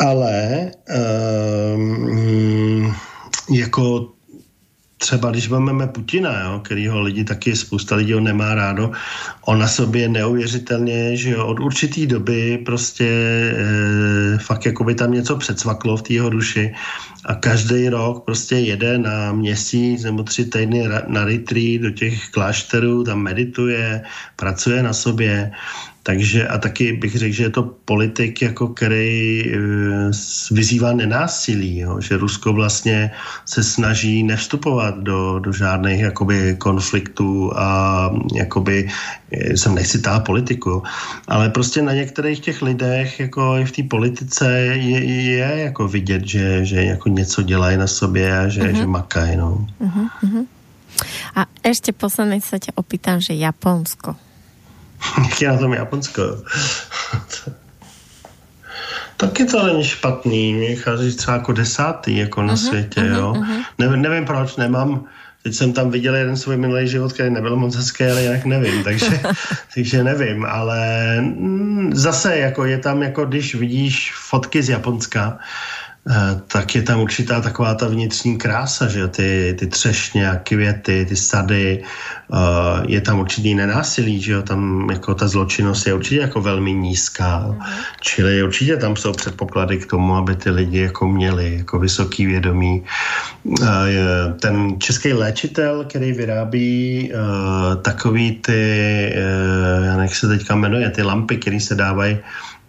[0.00, 0.70] ale
[1.74, 2.94] um,
[3.50, 4.08] jako
[5.00, 8.92] třeba když máme Putina, jo, kterýho lidi taky, spousta lidí ho nemá rádo,
[9.48, 15.12] on na sobě neuvěřitelně, že jo, od určitý doby prostě e, fakt jako by tam
[15.12, 16.74] něco předsvaklo v té jeho duši
[17.24, 23.04] a každý rok prostě jede na měsíc nebo tři týdny na retreat do těch klášterů,
[23.04, 24.04] tam medituje,
[24.36, 25.50] pracuje na sobě
[26.02, 29.58] takže a taky bych řekl, že je to politik, jako který e,
[30.50, 32.00] vyzývá nenásilí, jo?
[32.00, 33.10] že Rusko vlastně
[33.44, 38.88] se snaží nevstupovat do, do žádných jakoby konfliktů a jakoby,
[39.32, 40.82] e, jsem nechci tá politiku,
[41.28, 46.26] ale prostě na některých těch lidech jako i v té politice je, je jako vidět,
[46.26, 48.76] že, že jako něco dělají na sobě a že, uh-huh.
[48.76, 49.36] že makají.
[49.36, 49.66] No.
[49.80, 50.46] Uh-huh.
[51.36, 54.29] A ještě posledně se tě opýtám, že Japonsko.
[55.18, 56.22] Jak je na tom Japonsko?
[59.16, 63.32] Taky to není špatný, mě chází třeba jako desátý jako na uh-huh, světě, uh-huh, jo.
[63.32, 63.64] Uh-huh.
[63.78, 65.04] Nevím, nevím proč, nemám,
[65.42, 68.84] teď jsem tam viděl jeden svůj minulý život, který nebyl moc hezký, ale jinak nevím,
[68.84, 69.20] takže,
[69.74, 70.80] takže nevím, ale
[71.20, 75.38] mm, zase jako je tam, jako když vidíš fotky z Japonska,
[76.46, 81.16] tak je tam určitá taková ta vnitřní krása, že ty, ty třešně a květy, ty
[81.16, 82.36] sady, eh,
[82.86, 87.46] je tam určitý nenásilí, že jo, tam jako ta zločinnost je určitě jako velmi nízká,
[87.46, 87.62] mm-hmm.
[88.00, 92.84] čili určitě tam jsou předpoklady k tomu, aby ty lidi jako měli jako vysoký vědomí.
[93.62, 97.12] Eh, ten český léčitel, který vyrábí
[97.82, 98.62] takový ty,
[99.96, 102.18] nech se teďka jmenuje, ty lampy, které se dávají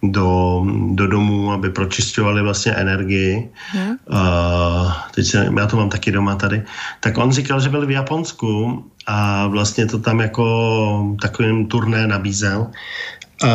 [0.02, 0.62] do,
[0.94, 3.50] do domů, aby pročišťovali vlastně energii.
[3.70, 3.90] Hmm.
[4.10, 6.62] Uh, teď se, já to mám taky doma tady.
[7.00, 12.66] Tak on říkal, že byl v Japonsku a vlastně to tam jako takovým turné nabízel.
[13.42, 13.48] A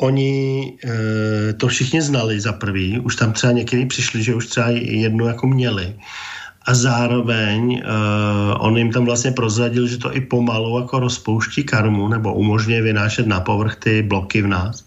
[0.00, 4.66] oni e, to všichni znali za prvý, už tam třeba někdy přišli, že už třeba
[4.80, 5.94] jednu jako měli.
[6.66, 12.08] A zároveň uh, on jim tam vlastně prozradil, že to i pomalu jako rozpouští karmu
[12.08, 14.84] nebo umožňuje vynášet na povrch ty bloky v nás.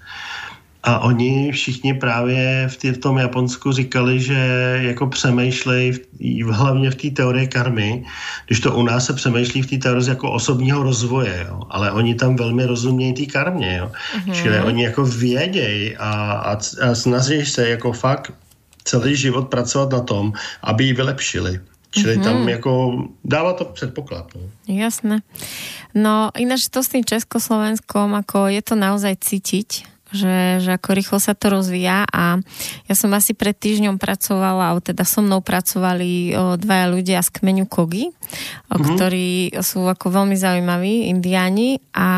[0.84, 4.40] A oni všichni právě v, tý, v tom Japonsku říkali, že
[4.82, 8.04] jako přemýšlej v, hlavně v té teorii karmy,
[8.48, 11.62] když to u nás se přemýšlí v té teorii jako osobního rozvoje, jo.
[11.70, 13.92] ale oni tam velmi rozumějí té karmě, jo.
[13.92, 14.34] Mm-hmm.
[14.34, 18.34] čili oni jako vědějí a, a, a snaží se jako fakt
[18.84, 21.60] celý život pracovat na tom, aby ji vylepšili.
[21.92, 22.24] Čili mm-hmm.
[22.24, 22.50] tam mhm.
[22.50, 22.72] jako
[23.24, 24.26] dává to předpoklad.
[24.36, 24.42] No.
[24.76, 25.22] Jasné.
[25.94, 31.18] No ináč to s tým Československom, ako je to naozaj cítiť, že, že ako rýchlo
[31.18, 32.38] sa to rozvíja a
[32.86, 37.30] ja som asi pred týždňom pracovala, alebo teda so mnou pracovali o, dvaja ľudia z
[37.42, 38.84] kmeňu Kogi, o, mm-hmm.
[38.94, 39.30] ktorí
[39.66, 42.10] sú ako veľmi zaujímaví, indiáni a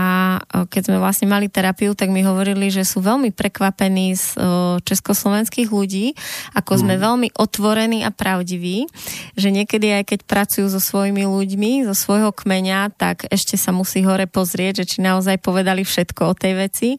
[0.43, 4.43] o, keď sme vlastne mali terapiu, tak mi hovorili, že sú veľmi prekvapení z o,
[4.83, 6.11] československých ľudí,
[6.51, 6.83] ako mm-hmm.
[6.83, 8.91] sme veľmi otvorení a pravdiví,
[9.39, 14.01] že niekedy aj keď pracujú so svojimi ľuďmi, zo svojho kmeňa, tak ešte sa musí
[14.03, 16.89] hore pozrieť, že či naozaj povedali všetko o tej veci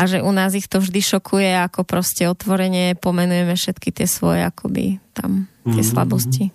[0.00, 4.08] a že u nás nás ich to vždy šokuje, ako prostě otvoreně pomenujeme všetky ty
[4.08, 5.90] svoje akoby tam ty mm-hmm.
[5.90, 6.50] slabosti.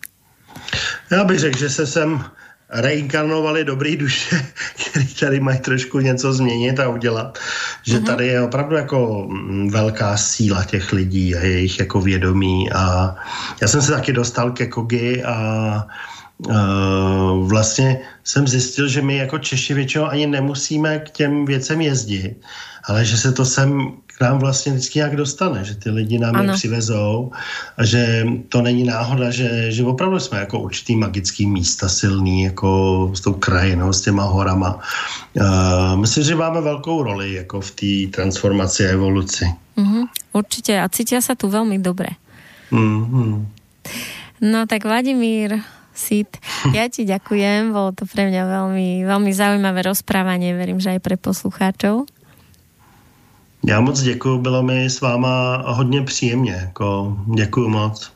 [1.12, 2.26] Já bych řekl, že se sem
[2.70, 4.46] reinkarnovali dobrý duše,
[4.90, 7.38] který tady mají trošku něco změnit a udělat.
[7.84, 8.06] Že mm-hmm.
[8.06, 13.16] tady je opravdu jako mm, velká síla těch lidí a jejich jako vědomí a
[13.62, 15.36] já jsem se taky dostal ke Kogi a
[15.86, 16.15] Uh,
[17.48, 22.36] vlastně jsem zjistil, že my jako Češi většinou ani nemusíme k těm věcem jezdit,
[22.88, 26.36] ale že se to sem k nám vlastně vždycky nějak dostane, že ty lidi nám
[26.44, 27.32] je přivezou
[27.78, 33.12] a že to není náhoda, že, že opravdu jsme jako určitý magický místa silný, jako
[33.14, 34.80] s tou krajinou, s těma horama.
[35.34, 39.46] Uh, myslím, že máme velkou roli jako v té transformaci a evoluci.
[39.76, 42.16] Mm-hmm, určite a cítia sa tu veľmi dobre.
[42.72, 43.32] Mm-hmm.
[44.48, 45.60] No tak Vladimír
[45.96, 46.38] Sit,
[46.76, 51.16] ja ti ďakujem, bolo to pre mňa veľmi, veľmi zaujímavé rozprávanie, verím, že aj pre
[51.16, 52.04] poslucháčov.
[53.66, 58.12] Já moc děkuji, bylo mi s váma hodně příjemně, jako děkuji moc.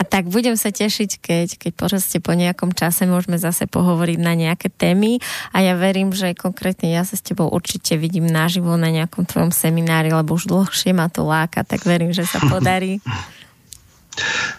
[0.00, 4.34] A tak budem sa tešiť, keď, keď proste po nejakom čase môžeme zase pohovoriť na
[4.34, 5.22] nejaké témy
[5.54, 9.54] a ja verím, že konkrétne ja sa s tebou určite vidím naživo na nejakom tvojom
[9.54, 12.98] seminári, lebo už dlhšie ma to láka, tak verím, že sa podarí.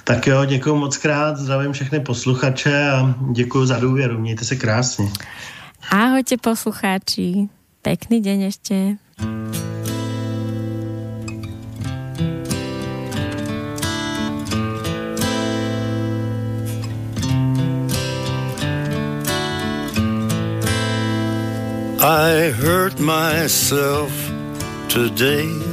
[0.04, 5.10] Tak jo, děkuji moc krát, zdravím všechny posluchače a děkuji za důvěru, mějte se krásně.
[5.92, 7.50] Ahojte poslucháči,
[7.82, 8.76] pekný deň ešte.
[22.04, 24.12] I hurt myself
[24.88, 25.73] today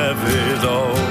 [0.17, 1.10] it all.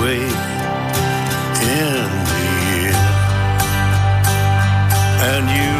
[0.00, 0.30] away in
[2.30, 2.42] the
[2.86, 3.10] end.
[5.22, 5.79] And you